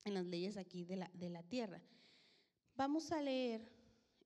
en 0.05 0.13
las 0.13 0.25
leyes 0.25 0.55
aquí 0.55 0.85
de 0.85 0.95
la, 0.95 1.11
de 1.13 1.29
la 1.29 1.43
tierra. 1.43 1.83
Vamos 2.77 3.11
a 3.11 3.21
leer 3.21 3.69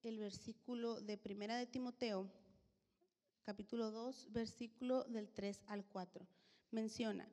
el 0.04 0.20
versículo 0.20 1.02
de 1.02 1.18
Primera 1.18 1.58
de 1.58 1.66
Timoteo, 1.66 2.30
capítulo 3.42 3.90
2, 3.90 4.32
versículo 4.32 5.06
del 5.06 5.28
3 5.32 5.64
al 5.66 5.84
4. 5.86 6.28
Menciona, 6.70 7.28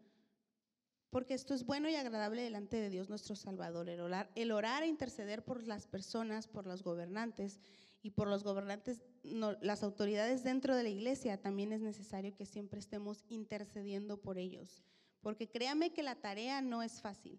porque 1.13 1.35
esto 1.35 1.53
es 1.53 1.67
bueno 1.67 1.91
y 1.91 1.95
agradable 1.95 2.41
delante 2.41 2.79
de 2.79 2.89
Dios 2.89 3.11
nuestro 3.11 3.37
Salvador, 3.37 3.91
el 3.91 4.01
orar, 4.01 4.31
el 4.35 4.51
orar 4.51 4.83
e 4.83 4.87
interceder 4.87 5.45
por 5.45 5.63
las 5.67 5.87
personas, 5.87 6.49
por 6.49 6.67
los 6.67 6.83
gobernantes 6.83 7.61
y 8.03 8.13
por 8.13 8.29
los 8.29 8.43
gobernantes, 8.43 9.03
las 9.23 9.83
autoridades 9.83 10.43
dentro 10.43 10.75
de 10.75 10.85
la 10.85 10.89
iglesia, 10.89 11.39
también 11.39 11.71
es 11.71 11.83
necesario 11.83 12.35
que 12.35 12.47
siempre 12.47 12.81
estemos 12.81 13.27
intercediendo 13.29 14.23
por 14.23 14.39
ellos, 14.39 14.83
porque 15.21 15.51
créame 15.51 15.93
que 15.93 16.03
la 16.03 16.15
tarea 16.15 16.63
no 16.63 16.83
es 16.83 17.03
fácil. 17.03 17.39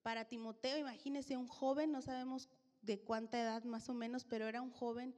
Para 0.00 0.24
Timoteo, 0.24 0.78
imagínese 0.78 1.36
un 1.36 1.46
joven, 1.46 1.92
no 1.92 2.00
sabemos 2.00 2.48
de 2.80 3.00
cuánta 3.00 3.38
edad 3.38 3.64
más 3.64 3.90
o 3.90 3.92
menos, 3.92 4.24
pero 4.24 4.48
era 4.48 4.62
un 4.62 4.70
joven, 4.70 5.14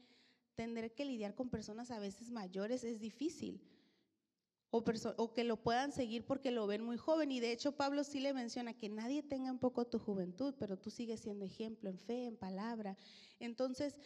tener 0.56 0.92
que 0.92 1.04
lidiar 1.04 1.36
con 1.36 1.50
personas 1.50 1.92
a 1.92 2.00
veces 2.00 2.32
mayores 2.32 2.82
es 2.82 2.98
difícil. 2.98 3.62
O, 4.74 5.32
que 5.34 5.44
lo 5.44 5.58
puedan 5.58 5.92
seguir 5.92 6.24
porque 6.24 6.50
lo 6.50 6.66
ven 6.66 6.82
muy 6.82 6.96
joven. 6.96 7.30
Y 7.30 7.40
de 7.40 7.52
hecho 7.52 7.72
Pablo 7.72 8.04
sí 8.04 8.20
le 8.20 8.32
menciona 8.32 8.72
que 8.72 8.88
nadie 8.88 9.22
tenga 9.22 9.52
un 9.52 9.58
poco 9.58 9.86
tu 9.86 9.98
juventud, 9.98 10.54
pero 10.58 10.78
tú 10.78 10.88
sigues 10.88 11.20
siendo 11.20 11.44
ejemplo 11.44 11.90
en 11.90 11.98
fe, 11.98 12.24
en 12.24 12.38
palabra. 12.38 12.96
Entonces 13.38 13.98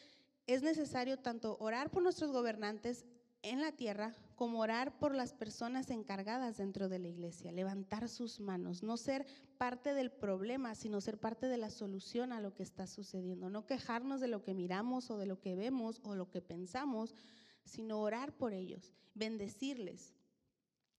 es 0.48 0.64
necesario 0.64 1.18
tanto 1.18 1.56
orar 1.60 1.90
por 1.92 2.02
nuestros 2.02 2.32
gobernantes 2.32 3.04
en 3.42 3.60
la 3.60 3.70
tierra 3.70 4.12
como 4.34 4.58
orar 4.58 4.98
por 4.98 5.14
las 5.14 5.32
personas 5.32 5.90
encargadas 5.90 6.56
dentro 6.56 6.88
de 6.88 6.98
la 6.98 7.06
iglesia, 7.06 7.52
levantar 7.52 8.08
sus 8.08 8.40
manos, 8.40 8.82
no 8.82 8.96
ser 8.96 9.24
parte 9.58 9.94
del 9.94 10.10
problema, 10.10 10.74
sino 10.74 11.00
ser 11.00 11.18
parte 11.18 11.46
de 11.46 11.58
la 11.58 11.70
solución 11.70 12.32
a 12.32 12.40
lo 12.40 12.54
que 12.54 12.64
está 12.64 12.88
sucediendo, 12.88 13.50
no 13.50 13.66
quejarnos 13.66 14.20
de 14.20 14.26
lo 14.26 14.42
que 14.42 14.52
miramos 14.52 15.12
o 15.12 15.16
de 15.16 15.26
lo 15.26 15.38
que 15.38 15.54
vemos 15.54 16.00
o 16.02 16.16
lo 16.16 16.28
que 16.28 16.42
pensamos, 16.42 17.14
sino 17.64 18.00
orar 18.00 18.36
por 18.36 18.52
ellos, 18.52 18.92
bendecirles. 19.14 20.15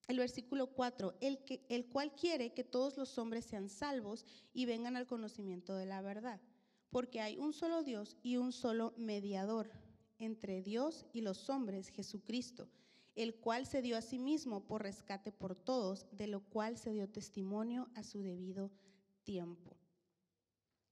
El 0.08 0.20
versículo 0.20 0.67
4, 0.67 1.17
el, 1.20 1.43
que, 1.43 1.65
el 1.70 1.86
cual 1.88 2.15
quiere 2.15 2.54
que 2.54 2.63
todos 2.63 2.98
los 2.98 3.17
hombres 3.17 3.46
sean 3.46 3.70
salvos 3.70 4.26
y 4.54 4.65
vengan 4.65 4.96
al 4.96 5.06
conocimiento 5.06 5.76
de 5.76 5.86
la 5.86 6.02
verdad. 6.02 6.41
Porque 6.89 7.20
hay 7.20 7.38
un 7.38 7.52
solo 7.52 7.84
Dios 7.84 8.15
y 8.24 8.38
un 8.38 8.54
solo 8.54 8.93
mediador 8.98 9.70
entre 10.17 10.62
Dios 10.62 11.06
y 11.12 11.22
los 11.22 11.50
hombres, 11.50 11.89
Jesucristo, 11.89 12.70
el 13.15 13.36
cual 13.36 13.65
se 13.65 13.82
dio 13.82 13.98
a 13.98 14.02
sí 14.02 14.17
mismo 14.17 14.65
por 14.65 14.84
rescate 14.84 15.32
por 15.32 15.56
todos, 15.56 16.08
de 16.12 16.28
lo 16.28 16.41
cual 16.41 16.78
se 16.78 16.91
dio 16.91 17.10
testimonio 17.10 17.89
a 17.93 18.04
su 18.04 18.22
debido 18.22 18.72
tiempo. 19.24 19.76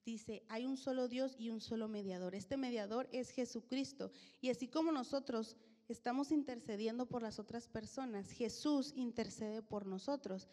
Dice, 0.06 0.44
hay 0.50 0.66
un 0.66 0.78
solo 0.78 1.08
Dios 1.08 1.36
y 1.40 1.50
un 1.50 1.62
solo 1.62 1.88
mediador. 1.88 2.36
Este 2.36 2.58
mediador 2.58 3.10
es 3.12 3.32
Jesucristo. 3.32 4.12
Y 4.40 4.50
así 4.50 4.68
como 4.68 4.92
nosotros 4.92 5.56
estamos 5.88 6.32
intercediendo 6.32 7.06
por 7.06 7.22
las 7.22 7.40
otras 7.40 7.68
personas, 7.68 8.32
Jesús 8.32 8.94
intercede 8.96 9.62
por 9.62 9.86
nosotros. 9.86 10.48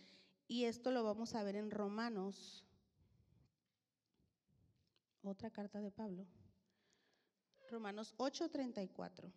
Y 0.46 0.64
esto 0.64 0.90
lo 0.90 1.02
vamos 1.04 1.34
a 1.34 1.42
ver 1.42 1.56
en 1.56 1.70
Romanos, 1.70 2.66
otra 5.22 5.50
carta 5.50 5.80
de 5.80 5.90
Pablo. 5.90 6.26
Romanos 7.70 8.14
8:34. 8.18 9.32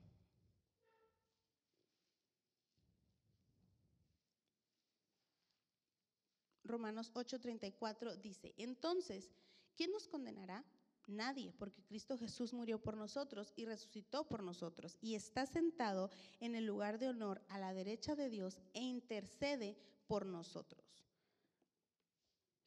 Romanos 6.66 7.12
8:34 7.14 8.18
dice, 8.18 8.54
entonces, 8.58 9.32
¿quién 9.76 9.92
nos 9.92 10.08
condenará? 10.08 10.66
Nadie, 11.08 11.54
porque 11.58 11.84
Cristo 11.84 12.18
Jesús 12.18 12.54
murió 12.54 12.82
por 12.82 12.98
nosotros 12.98 13.54
y 13.56 13.66
resucitó 13.66 14.28
por 14.28 14.44
nosotros 14.44 14.98
y 15.02 15.16
está 15.16 15.46
sentado 15.46 16.10
en 16.40 16.56
el 16.56 16.66
lugar 16.66 17.00
de 17.00 17.10
honor 17.10 17.42
a 17.50 17.60
la 17.60 17.74
derecha 17.74 18.16
de 18.16 18.30
Dios 18.30 18.60
e 18.74 18.82
intercede 18.82 19.78
por 20.08 20.26
nosotros. 20.26 20.86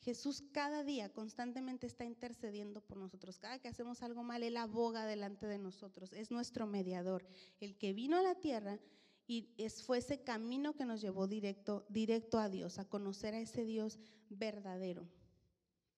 Jesús 0.00 0.42
cada 0.52 0.84
día 0.84 1.12
constantemente 1.12 1.86
está 1.86 2.04
intercediendo 2.04 2.80
por 2.80 2.96
nosotros. 2.96 3.38
Cada 3.38 3.58
que 3.58 3.68
hacemos 3.68 4.02
algo 4.02 4.22
mal, 4.22 4.42
Él 4.42 4.56
aboga 4.56 5.04
delante 5.04 5.46
de 5.46 5.58
nosotros. 5.58 6.12
Es 6.12 6.30
nuestro 6.30 6.66
mediador, 6.66 7.26
el 7.60 7.76
que 7.76 7.92
vino 7.92 8.16
a 8.16 8.22
la 8.22 8.36
tierra 8.36 8.78
y 9.26 9.46
fue 9.84 9.98
ese 9.98 10.22
camino 10.22 10.74
que 10.74 10.86
nos 10.86 11.02
llevó 11.02 11.26
directo, 11.26 11.84
directo 11.90 12.38
a 12.38 12.48
Dios, 12.48 12.78
a 12.78 12.86
conocer 12.86 13.34
a 13.34 13.40
ese 13.40 13.66
Dios 13.66 13.98
verdadero. 14.30 15.06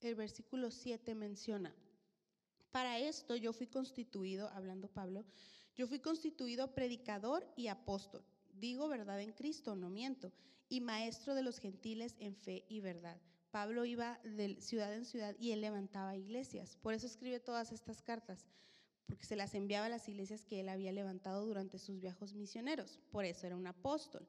El 0.01 0.17
versículo 0.17 0.73
7 0.73 1.15
menciona, 1.15 1.73
para 2.73 2.99
esto 2.99 3.37
yo 3.37 3.53
fui 3.53 3.67
constituido, 3.67 4.49
hablando 4.51 4.89
Pablo, 4.89 5.25
yo 5.77 5.87
fui 5.87 6.01
constituido 6.01 6.75
predicador 6.75 7.47
y 7.57 7.69
apóstol. 7.69 8.25
Digo 8.53 8.89
verdad 8.89 9.21
en 9.21 9.33
Cristo, 9.33 9.77
no 9.77 9.91
miento, 9.91 10.33
y 10.69 10.81
maestro 10.81 11.35
de 11.35 11.43
los 11.43 11.59
gentiles 11.59 12.17
en 12.19 12.37
fe 12.37 12.65
y 12.69 12.81
verdad. 12.81 13.21
Pablo 13.51 13.85
iba 13.85 14.21
de 14.23 14.61
ciudad 14.61 14.95
en 14.95 15.05
ciudad 15.05 15.35
y 15.39 15.53
él 15.53 15.61
levantaba 15.61 16.17
iglesias. 16.17 16.77
Por 16.77 16.95
eso 16.95 17.07
escribe 17.07 17.41
todas 17.41 17.73
estas 17.73 18.03
cartas, 18.03 18.47
porque 19.07 19.27
se 19.27 19.37
las 19.37 19.55
enviaba 19.55 19.87
a 19.87 19.91
las 19.91 20.09
iglesias 20.09 20.45
que 20.45 20.61
él 20.61 20.69
había 20.69 20.93
levantado 20.93 21.45
durante 21.45 21.79
sus 21.79 22.01
viajes 22.01 22.35
misioneros. 22.35 23.01
Por 23.11 23.25
eso 23.25 23.47
era 23.47 23.57
un 23.57 23.67
apóstol. 23.67 24.29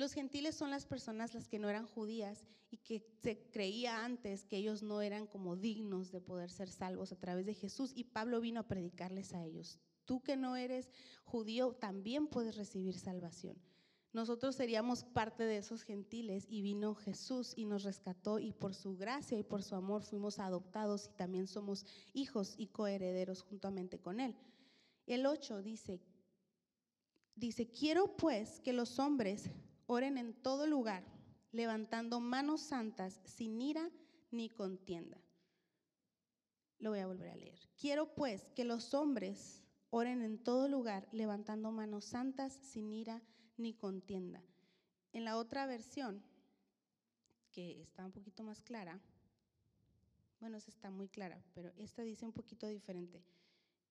Los 0.00 0.14
gentiles 0.14 0.54
son 0.54 0.70
las 0.70 0.86
personas 0.86 1.34
las 1.34 1.46
que 1.46 1.58
no 1.58 1.68
eran 1.68 1.86
judías 1.86 2.48
y 2.70 2.78
que 2.78 3.04
se 3.22 3.50
creía 3.50 4.02
antes 4.02 4.46
que 4.46 4.56
ellos 4.56 4.82
no 4.82 5.02
eran 5.02 5.26
como 5.26 5.56
dignos 5.56 6.10
de 6.10 6.22
poder 6.22 6.50
ser 6.50 6.70
salvos 6.70 7.12
a 7.12 7.18
través 7.18 7.44
de 7.44 7.52
Jesús 7.52 7.92
y 7.94 8.04
Pablo 8.04 8.40
vino 8.40 8.60
a 8.60 8.66
predicarles 8.66 9.34
a 9.34 9.44
ellos. 9.44 9.78
Tú 10.06 10.22
que 10.22 10.38
no 10.38 10.56
eres 10.56 10.88
judío 11.24 11.74
también 11.74 12.28
puedes 12.28 12.56
recibir 12.56 12.96
salvación. 12.96 13.58
Nosotros 14.14 14.56
seríamos 14.56 15.04
parte 15.04 15.42
de 15.42 15.58
esos 15.58 15.82
gentiles 15.82 16.46
y 16.48 16.62
vino 16.62 16.94
Jesús 16.94 17.52
y 17.54 17.66
nos 17.66 17.82
rescató 17.82 18.38
y 18.38 18.54
por 18.54 18.74
su 18.74 18.96
gracia 18.96 19.38
y 19.38 19.42
por 19.42 19.62
su 19.62 19.74
amor 19.74 20.02
fuimos 20.02 20.38
adoptados 20.38 21.10
y 21.12 21.16
también 21.18 21.46
somos 21.46 21.84
hijos 22.14 22.54
y 22.56 22.68
coherederos 22.68 23.42
juntamente 23.42 23.98
con 23.98 24.18
Él. 24.18 24.34
El 25.04 25.26
8 25.26 25.60
dice, 25.60 26.00
dice, 27.34 27.70
quiero 27.70 28.16
pues 28.16 28.60
que 28.60 28.72
los 28.72 28.98
hombres 28.98 29.50
Oren 29.92 30.18
en 30.18 30.34
todo 30.34 30.68
lugar, 30.68 31.02
levantando 31.50 32.20
manos 32.20 32.60
santas 32.60 33.20
sin 33.24 33.60
ira 33.60 33.90
ni 34.30 34.48
contienda. 34.48 35.20
Lo 36.78 36.90
voy 36.90 37.00
a 37.00 37.08
volver 37.08 37.30
a 37.30 37.34
leer. 37.34 37.58
Quiero 37.76 38.14
pues 38.14 38.52
que 38.54 38.64
los 38.64 38.94
hombres 38.94 39.64
oren 39.90 40.22
en 40.22 40.38
todo 40.44 40.68
lugar, 40.68 41.08
levantando 41.10 41.72
manos 41.72 42.04
santas 42.04 42.52
sin 42.62 42.92
ira 42.92 43.20
ni 43.56 43.74
contienda. 43.74 44.44
En 45.12 45.24
la 45.24 45.36
otra 45.36 45.66
versión, 45.66 46.22
que 47.50 47.82
está 47.82 48.06
un 48.06 48.12
poquito 48.12 48.44
más 48.44 48.62
clara, 48.62 49.00
bueno, 50.38 50.56
esa 50.56 50.70
está 50.70 50.92
muy 50.92 51.08
clara, 51.08 51.42
pero 51.52 51.72
esta 51.76 52.02
dice 52.02 52.24
un 52.24 52.32
poquito 52.32 52.68
diferente 52.68 53.24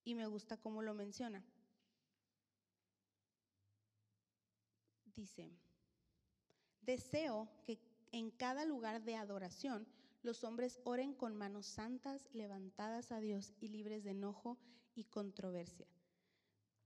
y 0.05 0.15
me 0.15 0.27
gusta 0.27 0.55
cómo 0.55 0.81
lo 0.81 0.93
menciona. 0.93 1.43
Dice, 5.13 5.51
Deseo 6.81 7.49
que 7.65 7.79
en 8.11 8.31
cada 8.31 8.65
lugar 8.65 9.03
de 9.03 9.15
adoración 9.15 9.87
los 10.21 10.43
hombres 10.43 10.79
oren 10.83 11.13
con 11.13 11.35
manos 11.35 11.65
santas 11.65 12.27
levantadas 12.33 13.11
a 13.11 13.19
Dios 13.19 13.53
y 13.59 13.69
libres 13.69 14.03
de 14.03 14.11
enojo 14.11 14.57
y 14.95 15.05
controversia. 15.05 15.87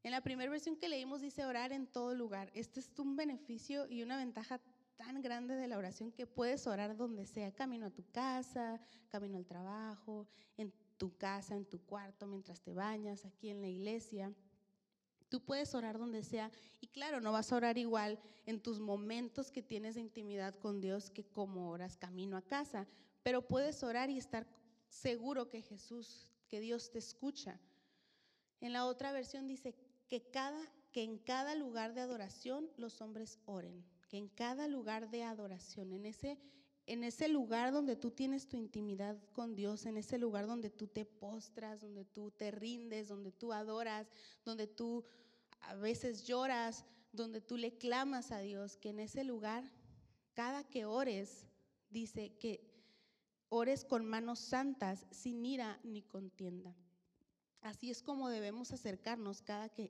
En 0.03 0.11
la 0.11 0.21
primera 0.21 0.51
versión 0.51 0.75
que 0.75 0.89
leímos 0.89 1.21
dice 1.21 1.45
orar 1.45 1.71
en 1.71 1.87
todo 1.87 2.13
lugar. 2.13 2.51
Este 2.53 2.81
es 2.81 2.91
un 2.99 3.15
beneficio 3.15 3.87
y 3.87 4.03
una 4.03 4.17
ventaja 4.17 4.59
tan 4.97 5.21
grande 5.21 5.55
de 5.55 5.67
la 5.67 5.77
oración 5.77 6.11
que 6.11 6.27
puedes 6.27 6.67
orar 6.67 6.95
donde 6.97 7.25
sea, 7.25 7.53
camino 7.53 7.87
a 7.87 7.89
tu 7.89 8.03
casa, 8.11 8.79
camino 9.09 9.37
al 9.37 9.45
trabajo, 9.45 10.27
en 10.57 10.73
tu 10.97 11.17
casa, 11.17 11.55
en 11.55 11.65
tu 11.65 11.79
cuarto, 11.85 12.27
mientras 12.27 12.61
te 12.61 12.73
bañas, 12.73 13.25
aquí 13.25 13.49
en 13.49 13.61
la 13.61 13.67
iglesia. 13.67 14.33
Tú 15.33 15.41
puedes 15.43 15.73
orar 15.73 15.97
donde 15.97 16.23
sea 16.23 16.51
y 16.79 16.89
claro, 16.89 17.19
no 17.19 17.31
vas 17.31 17.51
a 17.51 17.55
orar 17.55 17.79
igual 17.79 18.19
en 18.45 18.61
tus 18.61 18.79
momentos 18.79 19.49
que 19.49 19.63
tienes 19.63 19.95
de 19.95 20.01
intimidad 20.01 20.53
con 20.59 20.79
Dios 20.79 21.09
que 21.09 21.23
como 21.23 21.71
oras 21.71 21.97
camino 21.97 22.37
a 22.37 22.43
casa, 22.43 22.87
pero 23.23 23.41
puedes 23.41 23.81
orar 23.81 24.11
y 24.11 24.19
estar 24.19 24.45
seguro 24.89 25.49
que 25.49 25.63
Jesús, 25.63 26.27
que 26.47 26.59
Dios 26.59 26.91
te 26.91 26.99
escucha. 26.99 27.59
En 28.61 28.73
la 28.73 28.85
otra 28.85 29.11
versión 29.11 29.47
dice 29.47 29.73
que 30.07 30.21
cada 30.29 30.61
que 30.91 31.01
en 31.01 31.17
cada 31.17 31.55
lugar 31.55 31.95
de 31.95 32.01
adoración 32.01 32.69
los 32.77 33.01
hombres 33.01 33.39
oren, 33.45 33.83
que 34.09 34.17
en 34.17 34.27
cada 34.27 34.67
lugar 34.67 35.09
de 35.09 35.23
adoración, 35.23 35.93
en 35.93 36.05
ese 36.05 36.37
en 36.85 37.03
ese 37.03 37.29
lugar 37.29 37.71
donde 37.71 37.95
tú 37.95 38.11
tienes 38.11 38.47
tu 38.47 38.57
intimidad 38.57 39.17
con 39.31 39.55
Dios, 39.55 39.85
en 39.85 39.97
ese 39.97 40.17
lugar 40.17 40.47
donde 40.47 40.69
tú 40.69 40.87
te 40.87 41.05
postras, 41.05 41.81
donde 41.81 42.03
tú 42.03 42.29
te 42.31 42.51
rindes, 42.51 43.07
donde 43.07 43.31
tú 43.31 43.53
adoras, 43.53 44.07
donde 44.43 44.67
tú 44.67 45.05
a 45.63 45.75
veces 45.75 46.25
lloras, 46.25 46.85
donde 47.11 47.41
tú 47.41 47.57
le 47.57 47.77
clamas 47.77 48.31
a 48.31 48.39
Dios, 48.39 48.77
que 48.77 48.89
en 48.89 48.99
ese 48.99 49.23
lugar, 49.23 49.63
cada 50.33 50.63
que 50.63 50.85
ores, 50.85 51.47
dice 51.89 52.35
que 52.39 52.73
ores 53.49 53.85
con 53.85 54.05
manos 54.05 54.39
santas, 54.39 55.05
sin 55.11 55.45
ira 55.45 55.79
ni 55.83 56.01
contienda. 56.01 56.75
Así 57.61 57.89
es 57.91 58.01
como 58.01 58.29
debemos 58.29 58.73
acercarnos 58.73 59.41
cada 59.41 59.69
que, 59.69 59.89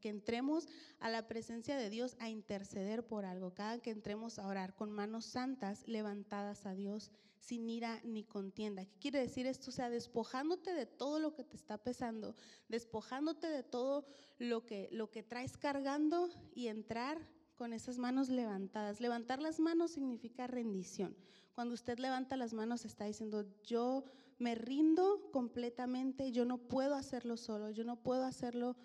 que 0.00 0.08
entremos 0.08 0.68
a 1.00 1.10
la 1.10 1.26
presencia 1.26 1.76
de 1.76 1.90
Dios 1.90 2.16
a 2.20 2.28
interceder 2.28 3.06
por 3.06 3.24
algo, 3.24 3.54
cada 3.54 3.80
que 3.80 3.90
entremos 3.90 4.38
a 4.38 4.46
orar 4.46 4.76
con 4.76 4.92
manos 4.92 5.24
santas 5.24 5.82
levantadas 5.88 6.64
a 6.64 6.74
Dios 6.74 7.10
sin 7.40 7.68
ira 7.70 8.00
ni 8.04 8.24
contienda. 8.24 8.84
¿Qué 8.84 8.98
quiere 8.98 9.20
decir 9.20 9.46
esto? 9.46 9.70
O 9.70 9.72
sea, 9.72 9.90
despojándote 9.90 10.74
de 10.74 10.86
todo 10.86 11.18
lo 11.18 11.34
que 11.34 11.44
te 11.44 11.56
está 11.56 11.78
pesando, 11.78 12.34
despojándote 12.68 13.48
de 13.48 13.62
todo 13.62 14.06
lo 14.38 14.64
que, 14.64 14.88
lo 14.92 15.10
que 15.10 15.22
traes 15.22 15.56
cargando 15.56 16.28
y 16.54 16.68
entrar 16.68 17.18
con 17.54 17.72
esas 17.72 17.98
manos 17.98 18.28
levantadas. 18.28 19.00
Levantar 19.00 19.40
las 19.40 19.58
manos 19.58 19.92
significa 19.92 20.46
rendición. 20.46 21.16
Cuando 21.54 21.74
usted 21.74 21.98
levanta 21.98 22.36
las 22.36 22.54
manos 22.54 22.84
está 22.84 23.04
diciendo, 23.04 23.44
yo 23.64 24.04
me 24.38 24.54
rindo 24.54 25.28
completamente, 25.32 26.30
yo 26.30 26.44
no 26.44 26.58
puedo 26.58 26.94
hacerlo 26.94 27.36
solo, 27.36 27.70
yo 27.70 27.82
no 27.82 27.96
puedo 27.96 28.24
hacerlo 28.24 28.76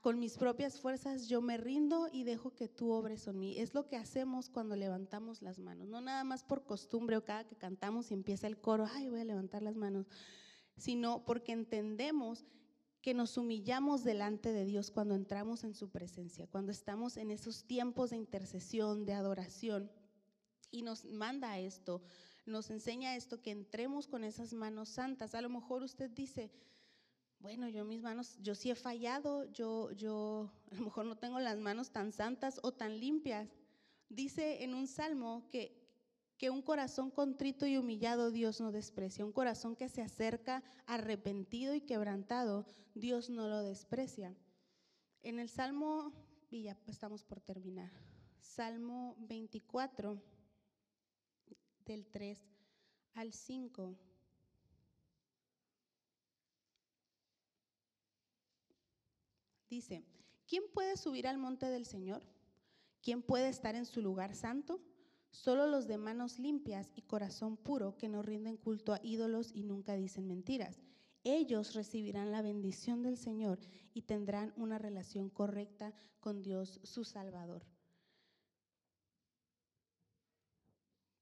con 0.00 0.18
mis 0.18 0.36
propias 0.36 0.80
fuerzas, 0.80 1.28
yo 1.28 1.40
me 1.40 1.56
rindo 1.56 2.08
y 2.12 2.24
dejo 2.24 2.54
que 2.54 2.68
tú 2.68 2.92
obres 2.92 3.26
en 3.26 3.38
mí. 3.38 3.58
Es 3.58 3.74
lo 3.74 3.86
que 3.86 3.96
hacemos 3.96 4.48
cuando 4.48 4.76
levantamos 4.76 5.42
las 5.42 5.58
manos, 5.58 5.88
no 5.88 6.00
nada 6.00 6.24
más 6.24 6.44
por 6.44 6.64
costumbre 6.64 7.16
o 7.16 7.24
cada 7.24 7.44
que 7.44 7.56
cantamos 7.56 8.10
y 8.10 8.14
empieza 8.14 8.46
el 8.46 8.60
coro, 8.60 8.86
ay, 8.92 9.08
voy 9.08 9.20
a 9.20 9.24
levantar 9.24 9.62
las 9.62 9.76
manos, 9.76 10.06
sino 10.76 11.24
porque 11.24 11.52
entendemos 11.52 12.44
que 13.00 13.14
nos 13.14 13.36
humillamos 13.36 14.04
delante 14.04 14.52
de 14.52 14.64
Dios 14.64 14.90
cuando 14.90 15.14
entramos 15.14 15.64
en 15.64 15.74
su 15.74 15.90
presencia, 15.90 16.46
cuando 16.46 16.72
estamos 16.72 17.16
en 17.16 17.30
esos 17.30 17.64
tiempos 17.64 18.10
de 18.10 18.16
intercesión, 18.16 19.04
de 19.04 19.12
adoración, 19.12 19.90
y 20.70 20.82
nos 20.82 21.04
manda 21.04 21.58
esto 21.58 22.02
nos 22.46 22.70
enseña 22.70 23.16
esto, 23.16 23.40
que 23.40 23.50
entremos 23.50 24.06
con 24.06 24.24
esas 24.24 24.52
manos 24.52 24.90
santas. 24.90 25.34
A 25.34 25.40
lo 25.40 25.48
mejor 25.48 25.82
usted 25.82 26.10
dice, 26.10 26.50
bueno, 27.44 27.68
yo 27.68 27.84
mis 27.84 28.00
manos, 28.00 28.38
yo 28.40 28.54
sí 28.54 28.70
he 28.70 28.74
fallado, 28.74 29.44
yo, 29.52 29.90
yo 29.90 30.50
a 30.72 30.76
lo 30.76 30.84
mejor 30.84 31.04
no 31.04 31.18
tengo 31.18 31.38
las 31.40 31.58
manos 31.58 31.90
tan 31.90 32.10
santas 32.10 32.58
o 32.62 32.72
tan 32.72 32.98
limpias. 32.98 33.50
dice 34.08 34.64
en 34.64 34.72
un 34.72 34.86
salmo 34.86 35.46
que, 35.50 35.78
que 36.38 36.48
un 36.48 36.62
corazón 36.62 37.10
contrito 37.10 37.66
y 37.66 37.76
humillado 37.76 38.30
Dios 38.30 38.62
no 38.62 38.72
desprecia. 38.72 39.26
Un 39.26 39.32
corazón 39.32 39.76
que 39.76 39.90
se 39.90 40.00
acerca 40.00 40.62
arrepentido 40.86 41.74
y 41.74 41.82
quebrantado, 41.82 42.64
Dios 42.94 43.28
no 43.28 43.46
lo 43.46 43.60
desprecia. 43.62 44.34
En 45.22 45.38
el 45.38 45.50
Salmo, 45.50 46.14
y 46.50 46.62
ya 46.62 46.78
estamos 46.86 47.24
por 47.24 47.42
terminar, 47.42 47.92
Salmo 48.38 49.16
24, 49.18 50.18
del 51.84 52.06
3 52.06 52.40
al 53.12 53.34
5. 53.34 54.13
Dice, 59.74 60.04
¿quién 60.46 60.62
puede 60.72 60.96
subir 60.96 61.26
al 61.26 61.36
monte 61.36 61.66
del 61.66 61.84
Señor? 61.84 62.22
¿Quién 63.02 63.22
puede 63.22 63.48
estar 63.48 63.74
en 63.74 63.86
su 63.86 64.02
lugar 64.02 64.36
santo? 64.36 64.80
Solo 65.32 65.66
los 65.66 65.88
de 65.88 65.98
manos 65.98 66.38
limpias 66.38 66.92
y 66.94 67.02
corazón 67.02 67.56
puro 67.56 67.96
que 67.96 68.08
no 68.08 68.22
rinden 68.22 68.56
culto 68.56 68.92
a 68.92 69.00
ídolos 69.02 69.50
y 69.52 69.64
nunca 69.64 69.96
dicen 69.96 70.28
mentiras. 70.28 70.80
Ellos 71.24 71.74
recibirán 71.74 72.30
la 72.30 72.40
bendición 72.40 73.02
del 73.02 73.16
Señor 73.16 73.58
y 73.92 74.02
tendrán 74.02 74.54
una 74.56 74.78
relación 74.78 75.28
correcta 75.28 75.92
con 76.20 76.40
Dios 76.40 76.78
su 76.84 77.02
Salvador. 77.02 77.66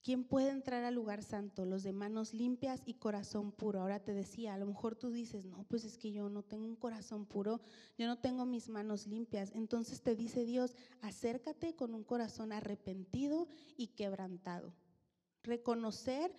¿Quién 0.03 0.25
puede 0.25 0.51
entrar 0.51 0.83
al 0.83 0.97
lugar 0.97 1.23
santo? 1.23 1.65
Los 1.65 1.85
de 1.85 1.93
manos 1.93 2.35
limpias 2.35 2.83
y 2.87 2.95
corazón 2.95 3.53
puro. 3.53 3.81
Ahora 3.81 4.01
te 4.01 4.13
decía, 4.13 4.55
a 4.55 4.59
lo 4.59 4.67
mejor 4.67 4.97
tú 4.97 5.13
dices, 5.13 5.45
no, 5.45 5.65
pues 5.69 5.85
es 5.85 5.97
que 5.97 6.11
yo 6.11 6.29
no 6.29 6.43
tengo 6.43 6.67
un 6.67 6.75
corazón 6.75 7.25
puro, 7.25 7.61
yo 7.97 8.09
no 8.09 8.19
tengo 8.19 8.45
mis 8.45 8.69
manos 8.69 9.07
limpias. 9.07 9.53
Entonces 9.55 10.03
te 10.03 10.17
dice 10.17 10.45
Dios, 10.45 10.75
acércate 11.03 11.77
con 11.77 11.95
un 11.95 12.03
corazón 12.03 12.53
arrepentido 12.53 13.47
y 13.77 13.89
quebrantado. 13.89 14.75
Reconocer 15.45 16.35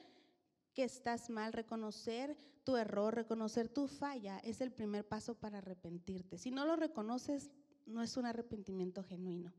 que 0.73 0.83
estás 0.83 1.29
mal, 1.29 1.53
reconocer 1.53 2.35
tu 2.65 2.75
error, 2.75 3.15
reconocer 3.15 3.69
tu 3.69 3.87
falla, 3.87 4.39
es 4.39 4.59
el 4.59 4.71
primer 4.71 5.07
paso 5.07 5.35
para 5.35 5.59
arrepentirte. 5.59 6.37
Si 6.37 6.51
no 6.51 6.65
lo 6.65 6.75
reconoces, 6.75 7.49
no 7.85 8.01
es 8.01 8.17
un 8.17 8.25
arrepentimiento 8.25 9.03
genuino. 9.03 9.53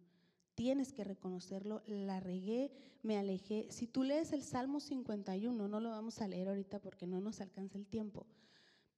Tienes 0.54 0.92
que 0.92 1.04
reconocerlo, 1.04 1.82
la 1.86 2.20
regué, 2.20 2.70
me 3.02 3.18
alejé. 3.18 3.66
Si 3.70 3.86
tú 3.86 4.04
lees 4.04 4.32
el 4.32 4.42
Salmo 4.42 4.80
51, 4.80 5.68
no 5.68 5.80
lo 5.80 5.90
vamos 5.90 6.20
a 6.20 6.28
leer 6.28 6.48
ahorita 6.48 6.80
porque 6.80 7.06
no 7.06 7.20
nos 7.20 7.40
alcanza 7.40 7.76
el 7.76 7.86
tiempo, 7.86 8.26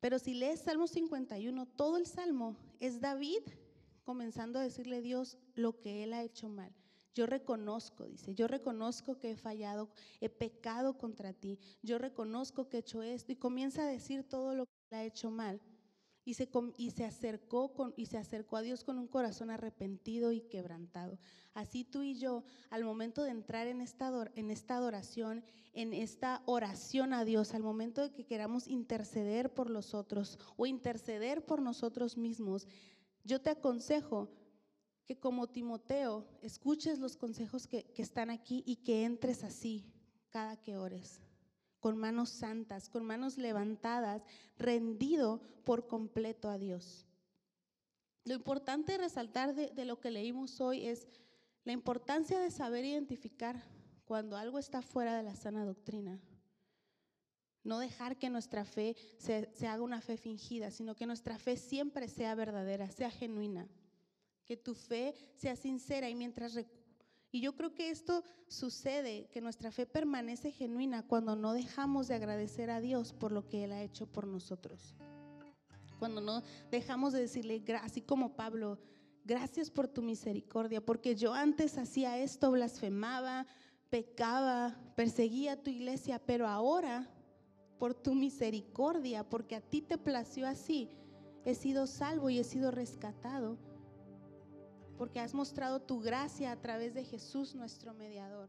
pero 0.00 0.18
si 0.18 0.34
lees 0.34 0.60
Salmo 0.60 0.86
51, 0.86 1.66
todo 1.66 1.96
el 1.96 2.06
Salmo 2.06 2.56
es 2.78 3.00
David 3.00 3.40
comenzando 4.04 4.58
a 4.58 4.62
decirle 4.62 4.96
a 4.96 5.00
Dios 5.00 5.38
lo 5.54 5.80
que 5.80 6.04
él 6.04 6.12
ha 6.12 6.22
hecho 6.22 6.48
mal. 6.48 6.72
Yo 7.14 7.26
reconozco, 7.26 8.06
dice, 8.06 8.34
yo 8.34 8.46
reconozco 8.46 9.18
que 9.18 9.30
he 9.30 9.36
fallado, 9.36 9.88
he 10.20 10.28
pecado 10.28 10.98
contra 10.98 11.32
ti, 11.32 11.58
yo 11.82 11.96
reconozco 11.96 12.68
que 12.68 12.76
he 12.76 12.80
hecho 12.80 13.02
esto 13.02 13.32
y 13.32 13.36
comienza 13.36 13.82
a 13.82 13.90
decir 13.90 14.22
todo 14.22 14.54
lo 14.54 14.66
que 14.66 14.72
él 14.90 14.98
ha 14.98 15.04
hecho 15.04 15.30
mal 15.30 15.60
y 16.26 16.34
se, 16.34 16.50
y 16.76 16.90
se, 16.90 17.04
acercó 17.04 17.72
con, 17.72 17.94
y 17.96 18.06
se 18.06 18.18
acercó 18.18 18.56
a 18.56 18.62
Dios 18.62 18.82
con 18.82 18.98
un 18.98 19.06
corazón 19.06 19.48
arrepentido 19.48 20.32
y 20.32 20.40
quebrantado. 20.40 21.20
Así 21.54 21.84
tú 21.84 22.02
y 22.02 22.16
yo, 22.16 22.42
al 22.68 22.82
momento 22.82 23.22
de 23.22 23.30
entrar 23.30 23.68
en 23.68 23.80
esta, 23.80 24.10
en 24.34 24.50
esta 24.50 24.76
adoración, 24.76 25.44
en 25.72 25.94
esta 25.94 26.42
oración 26.46 27.12
a 27.12 27.24
Dios, 27.24 27.54
al 27.54 27.62
momento 27.62 28.02
de 28.02 28.10
que 28.10 28.26
queramos 28.26 28.66
interceder 28.66 29.54
por 29.54 29.70
los 29.70 29.94
otros 29.94 30.36
o 30.56 30.66
interceder 30.66 31.46
por 31.46 31.62
nosotros 31.62 32.16
mismos, 32.16 32.66
yo 33.22 33.40
te 33.40 33.50
aconsejo 33.50 34.28
que 35.06 35.20
como 35.20 35.46
Timoteo 35.46 36.26
escuches 36.42 36.98
los 36.98 37.16
consejos 37.16 37.68
que, 37.68 37.84
que 37.84 38.02
están 38.02 38.30
aquí 38.30 38.64
y 38.66 38.76
que 38.76 39.04
entres 39.04 39.44
así 39.44 39.84
cada 40.30 40.56
que 40.56 40.76
ores 40.76 41.25
con 41.80 41.96
manos 41.96 42.30
santas, 42.30 42.88
con 42.88 43.04
manos 43.04 43.38
levantadas, 43.38 44.22
rendido 44.58 45.40
por 45.64 45.86
completo 45.86 46.48
a 46.48 46.58
Dios. 46.58 47.06
Lo 48.24 48.34
importante 48.34 48.92
de 48.92 48.98
resaltar 48.98 49.54
de, 49.54 49.84
lo 49.84 50.00
que 50.00 50.10
leímos 50.10 50.60
hoy 50.60 50.86
es 50.86 51.06
la 51.64 51.72
importancia 51.72 52.40
de 52.40 52.50
saber 52.50 52.84
identificar 52.84 53.62
cuando 54.04 54.36
algo 54.36 54.58
está 54.58 54.82
fuera 54.82 55.16
de 55.16 55.22
la 55.22 55.36
sana 55.36 55.64
doctrina. 55.64 56.20
No 57.62 57.78
dejar 57.78 58.16
que 58.18 58.30
nuestra 58.30 58.64
fe 58.64 58.96
se, 59.18 59.50
se, 59.54 59.66
haga 59.66 59.82
una 59.82 60.00
fe 60.00 60.16
fingida, 60.16 60.70
sino 60.70 60.94
que 60.94 61.06
nuestra 61.06 61.38
fe 61.38 61.56
siempre 61.56 62.08
sea 62.08 62.34
verdadera, 62.34 62.90
sea 62.90 63.10
genuina. 63.10 63.68
Que 64.44 64.56
tu 64.56 64.74
fe 64.74 65.14
sea 65.36 65.56
sincera 65.56 66.08
y 66.08 66.14
mientras 66.14 66.54
y 67.36 67.40
yo 67.42 67.54
creo 67.54 67.74
que 67.74 67.90
esto 67.90 68.24
sucede, 68.48 69.28
que 69.30 69.42
nuestra 69.42 69.70
fe 69.70 69.84
permanece 69.84 70.50
genuina 70.50 71.02
cuando 71.06 71.36
no 71.36 71.52
dejamos 71.52 72.08
de 72.08 72.14
agradecer 72.14 72.70
a 72.70 72.80
Dios 72.80 73.12
por 73.12 73.30
lo 73.30 73.46
que 73.46 73.64
Él 73.64 73.72
ha 73.72 73.82
hecho 73.82 74.06
por 74.06 74.26
nosotros. 74.26 74.94
Cuando 75.98 76.22
no 76.22 76.42
dejamos 76.70 77.12
de 77.12 77.20
decirle, 77.20 77.62
así 77.82 78.00
como 78.00 78.36
Pablo, 78.36 78.78
gracias 79.26 79.70
por 79.70 79.86
tu 79.86 80.00
misericordia, 80.00 80.80
porque 80.80 81.14
yo 81.14 81.34
antes 81.34 81.76
hacía 81.76 82.16
esto, 82.16 82.50
blasfemaba, 82.52 83.46
pecaba, 83.90 84.74
perseguía 84.96 85.52
a 85.52 85.62
tu 85.62 85.68
iglesia, 85.68 86.18
pero 86.18 86.48
ahora, 86.48 87.06
por 87.78 87.92
tu 87.92 88.14
misericordia, 88.14 89.28
porque 89.28 89.56
a 89.56 89.60
ti 89.60 89.82
te 89.82 89.98
plació 89.98 90.46
así, 90.46 90.88
he 91.44 91.54
sido 91.54 91.86
salvo 91.86 92.30
y 92.30 92.38
he 92.38 92.44
sido 92.44 92.70
rescatado 92.70 93.58
porque 94.96 95.20
has 95.20 95.34
mostrado 95.34 95.80
tu 95.80 96.00
gracia 96.00 96.52
a 96.52 96.56
través 96.56 96.94
de 96.94 97.04
Jesús 97.04 97.54
nuestro 97.54 97.94
mediador. 97.94 98.48